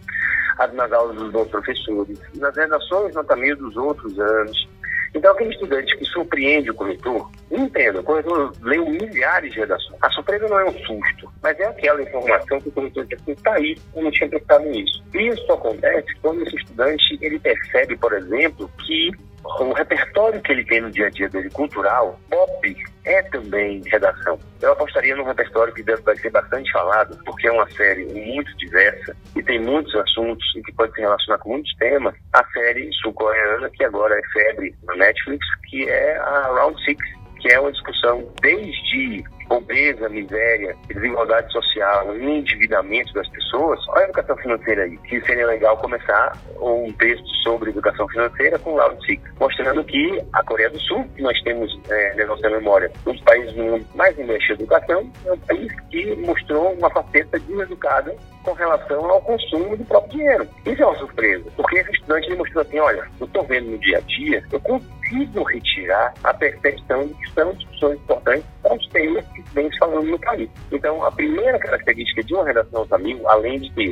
nas 0.73 0.91
aulas 0.91 1.15
dos 1.17 1.31
bons 1.31 1.47
professores, 1.49 2.19
nas 2.35 2.55
redações 2.55 3.13
nota 3.13 3.35
mil 3.35 3.55
dos 3.57 3.75
outros 3.75 4.17
anos, 4.19 4.69
então, 5.15 5.31
aquele 5.31 5.51
estudante 5.51 5.97
que 5.97 6.05
surpreende 6.05 6.69
o 6.69 6.73
corretor, 6.73 7.31
entenda, 7.49 8.01
o 8.01 8.03
corretor 8.03 8.53
leu 8.61 8.85
milhares 8.85 9.53
de 9.53 9.59
redações. 9.59 9.97
A 10.01 10.09
surpresa 10.09 10.45
não 10.49 10.59
é 10.59 10.65
um 10.65 10.73
susto, 10.73 11.31
mas 11.41 11.57
é 11.57 11.65
aquela 11.65 12.01
informação 12.01 12.59
que 12.59 12.67
o 12.67 12.71
corretor 12.73 13.05
diz 13.05 13.21
que 13.21 13.31
está 13.31 13.53
aí, 13.53 13.77
eu 13.95 14.03
não 14.03 14.11
tinha 14.11 14.29
pensado 14.29 14.65
nisso. 14.65 15.01
Isso 15.13 15.51
acontece 15.53 16.13
quando 16.21 16.43
esse 16.43 16.57
estudante 16.57 17.17
ele 17.21 17.39
percebe, 17.39 17.95
por 17.95 18.11
exemplo, 18.13 18.69
que 18.85 19.11
o 19.59 19.73
repertório 19.73 20.41
que 20.41 20.51
ele 20.51 20.65
tem 20.65 20.81
no 20.81 20.91
dia 20.91 21.07
a 21.07 21.09
dia 21.09 21.29
dele 21.29 21.49
cultural, 21.49 22.19
pop, 22.29 22.75
é 23.05 23.21
também 23.23 23.81
redação. 23.85 24.39
Eu 24.61 24.71
apostaria 24.71 25.15
num 25.15 25.23
repertório 25.23 25.73
que 25.73 25.83
deve, 25.83 26.01
ser 26.17 26.31
bastante 26.31 26.71
falado, 26.71 27.17
porque 27.25 27.47
é 27.47 27.51
uma 27.51 27.69
série 27.71 28.05
muito 28.05 28.55
diversa 28.57 29.15
e 29.35 29.43
tem 29.43 29.59
muitos 29.59 29.93
assuntos 29.95 30.45
e 30.55 30.61
que 30.63 30.73
pode 30.73 30.93
se 30.93 31.01
relacionar 31.01 31.37
com 31.39 31.49
muitos 31.49 31.73
temas. 31.75 32.15
A 32.33 32.43
série 32.51 32.89
sul-coreana, 33.01 33.69
que 33.69 33.83
agora 33.83 34.15
é 34.17 34.21
febre 34.33 34.75
na 34.83 34.95
Netflix, 34.95 35.45
que 35.69 35.87
é 35.87 36.17
a 36.17 36.47
Round 36.53 36.83
Six, 36.83 36.99
que 37.39 37.53
é 37.53 37.59
uma 37.59 37.71
discussão 37.71 38.27
desde 38.41 39.23
pobreza, 39.47 40.09
miséria, 40.09 40.75
desigualdade 40.87 41.51
social, 41.51 42.15
endividamento 42.17 43.13
das 43.13 43.27
pessoas, 43.29 43.79
olha 43.89 44.01
a 44.01 44.09
educação 44.09 44.37
financeira 44.37 44.83
aí, 44.83 44.97
que 44.97 45.21
seria 45.21 45.47
legal 45.47 45.77
começar 45.77 46.37
um 46.59 46.91
texto 46.93 47.27
sobre 47.43 47.69
educação 47.69 48.07
financeira 48.09 48.57
com 48.59 48.75
Lauro 48.75 48.97
Six, 49.05 49.21
mostrando 49.39 49.83
que 49.83 50.21
a 50.33 50.43
Coreia 50.43 50.69
do 50.69 50.79
Sul, 50.79 51.05
que 51.15 51.21
nós 51.21 51.39
temos 51.41 51.79
é, 51.89 52.15
na 52.15 52.25
nossa 52.25 52.49
memória, 52.49 52.91
um 53.05 53.11
dos 53.11 53.21
países 53.21 53.53
do 53.53 53.63
mundo 53.63 53.85
mais 53.95 54.17
investiu 54.17 54.55
em 54.55 54.59
educação, 54.59 55.11
é 55.25 55.31
um 55.31 55.39
país 55.39 55.71
que 55.89 56.15
mostrou 56.15 56.73
uma 56.73 56.89
faceta 56.89 57.39
deseducada 57.39 58.15
com 58.43 58.53
relação 58.53 59.09
ao 59.09 59.21
consumo 59.21 59.75
do 59.75 59.83
próprio 59.85 60.19
dinheiro. 60.19 60.47
Isso 60.65 60.81
é 60.81 60.85
uma 60.85 60.97
surpresa, 60.97 61.45
porque 61.55 61.77
esse 61.77 61.91
estudante 61.91 62.35
mostrou 62.35 62.61
assim, 62.61 62.79
olha, 62.79 63.07
eu 63.19 63.25
estou 63.25 63.43
vendo 63.43 63.71
no 63.71 63.77
dia 63.79 63.97
a 63.97 64.01
dia, 64.01 64.43
eu 64.51 64.59
consigo 64.59 64.95
retirar 65.43 66.13
a 66.23 66.33
percepção 66.33 67.07
de 67.07 67.13
que 67.13 67.31
são 67.33 67.53
discussões 67.53 67.99
importantes 67.99 68.45
para 68.61 68.75
os 68.75 68.87
temas 68.89 69.25
que 69.27 69.43
vem 69.53 69.69
falando 69.77 70.07
no 70.07 70.19
país. 70.19 70.49
Então, 70.71 71.03
a 71.03 71.11
primeira 71.11 71.59
característica 71.59 72.23
de 72.23 72.33
uma 72.33 72.45
redação 72.45 72.87
tamil, 72.87 73.27
além 73.29 73.59
de 73.59 73.71
ter 73.73 73.91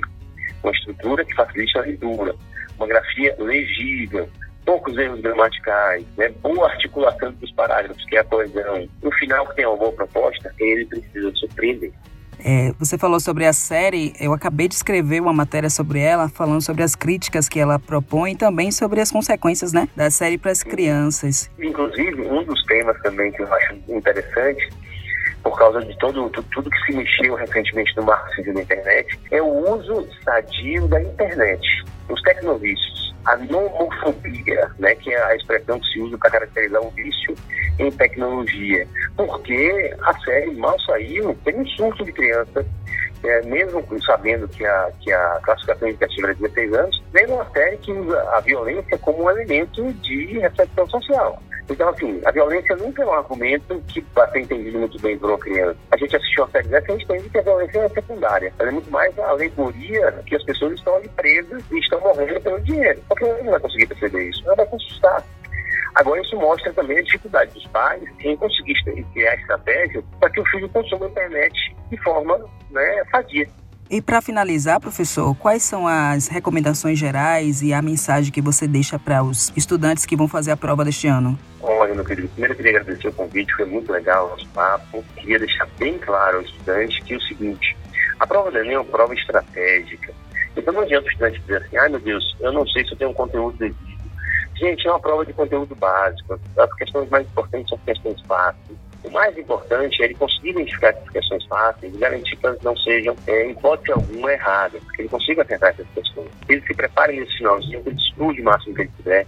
uma 0.63 0.71
estrutura 0.71 1.25
que 1.25 1.33
facilite 1.35 1.77
a 1.77 1.81
leitura, 1.81 2.35
uma 2.77 2.87
grafia 2.87 3.35
legível, 3.39 4.29
poucos 4.65 4.97
erros 4.97 5.21
gramaticais, 5.21 6.05
né, 6.17 6.29
boa 6.41 6.69
articulação 6.69 7.31
dos 7.33 7.51
parágrafos, 7.51 8.03
que 8.05 8.15
é 8.15 8.19
a 8.19 8.23
coesão, 8.23 8.87
no 9.01 9.11
final 9.13 9.47
que 9.47 9.55
tem 9.55 9.65
uma 9.65 9.77
boa 9.77 9.91
proposta, 9.91 10.53
ele 10.59 10.85
precisa 10.85 11.31
surpreender. 11.35 11.91
É, 12.39 12.73
você 12.79 12.97
falou 12.97 13.19
sobre 13.19 13.45
a 13.45 13.53
série, 13.53 14.13
eu 14.19 14.33
acabei 14.33 14.67
de 14.67 14.75
escrever 14.75 15.21
uma 15.21 15.33
matéria 15.33 15.69
sobre 15.69 15.99
ela, 15.99 16.29
falando 16.29 16.61
sobre 16.61 16.83
as 16.83 16.95
críticas 16.95 17.49
que 17.49 17.59
ela 17.59 17.79
propõe 17.79 18.33
e 18.33 18.35
também 18.35 18.71
sobre 18.71 19.01
as 19.01 19.11
consequências 19.11 19.73
né, 19.73 19.87
da 19.95 20.09
série 20.09 20.37
para 20.37 20.51
as 20.51 20.63
crianças. 20.63 21.49
Inclusive, 21.59 22.21
um 22.21 22.43
dos 22.43 22.63
temas 22.65 22.99
também 23.01 23.31
que 23.31 23.41
eu 23.41 23.53
acho 23.53 23.75
interessante 23.87 24.69
por 25.43 25.57
causa 25.57 25.81
de 25.81 25.95
todo, 25.97 26.29
tudo 26.29 26.69
que 26.69 26.85
se 26.85 26.95
mexeu 26.95 27.35
recentemente 27.35 27.95
no 27.97 28.03
marxismo 28.03 28.53
na 28.53 28.61
internet, 28.61 29.19
é 29.29 29.41
o 29.41 29.75
uso 29.75 30.07
sadio 30.23 30.87
da 30.87 31.01
internet. 31.01 31.83
Os 32.09 32.21
tecnovícios, 32.21 33.02
a 33.25 33.37
nomofobia, 33.37 34.71
né, 34.79 34.95
que 34.95 35.13
é 35.13 35.23
a 35.23 35.35
expressão 35.35 35.79
que 35.79 35.87
se 35.87 35.99
usa 36.01 36.17
para 36.17 36.31
caracterizar 36.31 36.81
um 36.81 36.89
vício 36.89 37.35
em 37.79 37.91
tecnologia. 37.91 38.87
Porque 39.15 39.95
a 40.01 40.19
série 40.19 40.51
mal 40.55 40.79
saiu, 40.81 41.37
tem 41.43 41.55
um 41.59 41.65
surto 41.67 42.03
de 42.03 42.11
criança 42.11 42.65
é, 43.23 43.41
mesmo 43.43 43.83
sabendo 44.05 44.47
que 44.49 44.65
a, 44.65 44.91
que 44.99 45.11
a 45.11 45.39
classificação 45.43 45.87
indicativa 45.87 46.31
é 46.31 46.33
de 46.33 46.41
16 46.41 46.73
anos, 46.73 47.03
vem 47.13 47.25
uma 47.27 47.49
série 47.51 47.77
que 47.77 47.91
usa 47.91 48.21
a 48.31 48.39
violência 48.41 48.97
como 48.97 49.23
um 49.23 49.29
elemento 49.29 49.93
de 49.93 50.39
reflexão 50.39 50.87
social. 50.89 51.41
Então, 51.69 51.89
assim, 51.89 52.21
a 52.25 52.31
violência 52.31 52.75
nunca 52.75 53.03
é 53.03 53.05
um 53.05 53.13
argumento 53.13 53.81
que 53.87 54.01
vai 54.13 54.29
ser 54.31 54.41
entendido 54.41 54.79
muito 54.79 54.99
bem 55.01 55.17
por 55.17 55.29
uma 55.29 55.39
criança. 55.39 55.77
A 55.91 55.97
gente 55.97 56.15
assistiu 56.15 56.43
a 56.43 56.49
série 56.49 56.67
dessa 56.67 56.91
a 56.91 56.97
gente 56.97 57.05
entende 57.05 57.29
que 57.29 57.37
a 57.37 57.41
violência 57.41 57.79
é 57.79 57.89
secundária. 57.89 58.53
Ela 58.59 58.69
é 58.69 58.71
muito 58.71 58.91
mais 58.91 59.17
a 59.19 59.29
alegoria 59.29 60.11
que 60.25 60.35
as 60.35 60.43
pessoas 60.43 60.73
estão 60.73 60.95
ali 60.95 61.07
presas 61.09 61.63
e 61.71 61.79
estão 61.79 61.99
morrendo 62.01 62.41
pelo 62.41 62.61
dinheiro. 62.61 63.01
Porque 63.07 63.23
ela 63.23 63.43
não 63.43 63.51
vai 63.51 63.59
conseguir 63.59 63.87
perceber 63.87 64.29
isso. 64.29 64.43
Ela 64.45 64.55
vai 64.55 64.67
se 64.67 64.75
assustar. 64.75 65.23
Agora, 65.95 66.21
isso 66.21 66.35
mostra 66.37 66.73
também 66.73 66.97
a 66.97 67.03
dificuldade 67.03 67.53
dos 67.53 67.67
pais 67.67 68.03
em 68.19 68.35
conseguir 68.35 68.73
criar 69.13 69.35
estratégia 69.35 70.03
para 70.19 70.29
que 70.31 70.41
o 70.41 70.45
filho 70.45 70.67
consuma 70.69 71.05
a 71.05 71.09
internet 71.09 71.75
de 71.89 71.97
forma 71.97 72.39
né, 72.71 73.03
sadia. 73.11 73.47
E 73.89 74.01
para 74.01 74.21
finalizar, 74.21 74.79
professor, 74.79 75.35
quais 75.35 75.61
são 75.61 75.87
as 75.87 76.27
recomendações 76.27 76.97
gerais 76.97 77.61
e 77.61 77.73
a 77.73 77.81
mensagem 77.81 78.31
que 78.31 78.41
você 78.41 78.67
deixa 78.67 78.97
para 78.97 79.21
os 79.21 79.51
estudantes 79.55 80.05
que 80.05 80.15
vão 80.15 80.27
fazer 80.27 80.51
a 80.51 80.57
prova 80.57 80.85
deste 80.85 81.07
ano? 81.07 81.37
Olha, 81.61 81.93
meu 81.93 82.03
querido, 82.03 82.27
primeiro 82.29 82.53
eu 82.53 82.57
queria 82.57 82.79
agradecer 82.79 83.07
o 83.07 83.13
convite, 83.13 83.53
foi 83.53 83.65
muito 83.65 83.91
legal 83.91 84.27
o 84.27 84.29
nosso 84.31 84.47
papo. 84.49 85.03
Queria 85.15 85.39
deixar 85.39 85.67
bem 85.77 85.97
claro 85.99 86.37
ao 86.37 86.43
estudante 86.43 87.01
que 87.03 87.13
é 87.13 87.17
o 87.17 87.21
seguinte: 87.21 87.77
a 88.19 88.25
prova 88.25 88.51
do 88.51 88.57
Enem 88.57 88.73
é 88.73 88.79
uma 88.79 88.85
prova 88.85 89.13
estratégica. 89.13 90.13
Então 90.55 90.73
não 90.73 90.81
adianta 90.81 91.07
o 91.07 91.09
estudante 91.09 91.39
dizer 91.41 91.57
assim, 91.57 91.77
ai 91.77 91.89
meu 91.89 91.99
Deus, 91.99 92.35
eu 92.39 92.51
não 92.51 92.65
sei 92.67 92.85
se 92.85 92.93
eu 92.93 92.97
tenho 92.97 93.11
um 93.11 93.15
conteúdo 93.15 93.57
devido. 93.57 94.03
Gente, 94.55 94.87
é 94.87 94.91
uma 94.91 94.99
prova 94.99 95.25
de 95.25 95.33
conteúdo 95.33 95.75
básico. 95.75 96.39
As 96.57 96.73
questões 96.75 97.09
mais 97.09 97.25
importantes 97.27 97.69
são 97.69 97.77
questões 97.79 98.21
fáceis 98.21 98.77
o 99.03 99.11
mais 99.11 99.37
importante 99.37 100.01
é 100.01 100.05
ele 100.05 100.15
conseguir 100.15 100.51
identificar 100.51 100.89
essas 100.89 101.09
questões 101.09 101.45
fáceis 101.45 101.93
e 101.93 101.97
garantir 101.97 102.35
que 102.35 102.45
elas 102.45 102.61
não 102.61 102.75
sejam, 102.77 103.15
é, 103.27 103.47
em 103.47 103.51
hipótese 103.51 103.91
alguma, 103.91 104.31
erradas, 104.31 104.81
que 104.95 105.01
ele 105.01 105.09
consiga 105.09 105.41
acertar 105.41 105.71
essas 105.71 105.87
questões. 105.93 106.29
Ele 106.47 106.61
se 106.61 106.73
prepare 106.73 107.19
nesse 107.19 107.37
finalzinho, 107.37 107.83
que 107.83 107.89
ele 107.89 107.97
estude 107.97 108.41
o 108.41 108.45
máximo 108.45 108.75
que 108.75 108.81
ele 108.81 108.91
puder, 108.97 109.27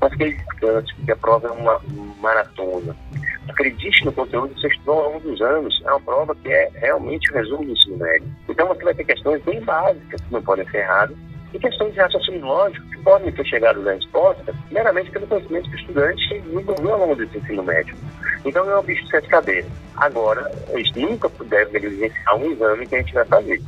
mas 0.00 0.14
que 0.14 0.22
ele 0.22 0.34
descanse, 0.34 0.94
porque 0.94 1.12
a 1.12 1.16
prova 1.16 1.48
é 1.48 1.50
uma 1.50 1.80
maratona. 2.20 2.96
Acredite 3.48 4.04
no 4.04 4.12
conteúdo 4.12 4.54
que 4.54 4.60
você 4.60 4.68
estudou 4.68 4.98
ao 4.98 5.12
longo 5.12 5.20
dos 5.20 5.40
anos. 5.40 5.80
É 5.84 5.90
uma 5.90 6.00
prova 6.00 6.34
que 6.34 6.48
é 6.48 6.68
realmente 6.74 7.30
o 7.30 7.34
resumo 7.34 7.64
do 7.64 7.72
ensino 7.72 7.96
médio. 7.96 8.28
Então 8.48 8.66
você 8.66 8.82
vai 8.82 8.94
ter 8.94 9.04
questões 9.04 9.42
bem 9.44 9.60
básicas 9.60 10.20
que 10.20 10.32
não 10.32 10.42
podem 10.42 10.68
ser 10.68 10.78
erradas, 10.78 11.16
e 11.52 11.58
questões 11.58 11.92
de 11.92 12.00
raciocínio 12.00 12.44
lógico 12.44 12.86
que 12.88 12.98
podem 12.98 13.32
ter 13.32 13.46
chegado 13.46 13.80
na 13.82 13.92
resposta 13.92 14.54
meramente 14.70 15.10
pelo 15.10 15.26
conhecimento 15.26 15.70
que 15.70 15.76
o 15.76 15.78
estudante 15.78 16.40
desenvolveu 16.40 16.92
ao 16.92 17.00
longo 17.00 17.16
desse 17.16 17.38
ensino 17.38 17.62
médio. 17.62 17.94
Então 18.44 18.70
é 18.70 18.78
um 18.78 18.82
bicho 18.82 19.04
de 19.04 19.10
sete 19.10 19.28
cabeças. 19.28 19.70
Agora, 19.96 20.50
gente 20.76 21.00
nunca 21.00 21.30
deve 21.44 21.72
negligenciar 21.72 22.36
um 22.36 22.52
exame 22.52 22.86
que 22.86 22.94
a 22.94 22.98
gente 22.98 23.14
vai 23.14 23.24
fazer. 23.24 23.62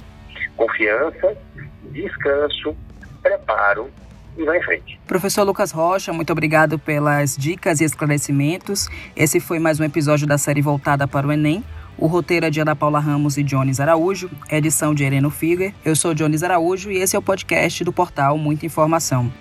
Confiança, 0.57 1.37
descanso, 1.85 2.77
preparo 3.23 3.91
e 4.37 4.45
vai 4.45 4.59
em 4.59 4.63
frente. 4.63 5.01
Professor 5.07 5.45
Lucas 5.45 5.71
Rocha, 5.71 6.13
muito 6.13 6.31
obrigado 6.33 6.79
pelas 6.79 7.37
dicas 7.37 7.81
e 7.81 7.85
esclarecimentos. 7.85 8.89
Esse 9.17 9.41
foi 9.41 9.59
mais 9.59 9.81
um 9.81 9.85
episódio 9.85 10.27
da 10.27 10.39
série 10.39 10.63
voltada 10.63 11.09
para 11.09 11.27
o 11.27 11.33
Enem. 11.33 11.65
O 11.99 12.07
roteiro 12.07 12.47
é 12.47 12.51
de 12.51 12.61
Ana 12.61 12.77
Paula 12.77 13.01
Ramos 13.01 13.37
e 13.37 13.43
Jones 13.43 13.81
Araújo, 13.81 14.31
edição 14.49 14.95
de 14.95 15.03
Heleno 15.03 15.31
Figuer. 15.31 15.75
Eu 15.85 15.97
sou 15.97 16.15
Jones 16.15 16.45
Araújo 16.45 16.93
e 16.93 16.99
esse 16.99 17.17
é 17.17 17.19
o 17.19 17.23
podcast 17.23 17.83
do 17.83 17.93
portal 17.93 18.39
Muita 18.39 18.65
Informação. 18.65 19.33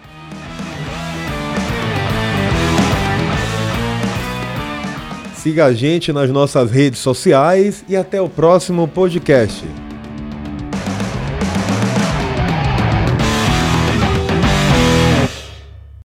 Siga 5.35 5.65
a 5.65 5.73
gente 5.73 6.11
nas 6.11 6.31
nossas 6.31 6.71
redes 6.71 6.99
sociais 6.99 7.85
e 7.87 7.95
até 7.95 8.19
o 8.19 8.27
próximo 8.27 8.87
podcast. 8.87 9.63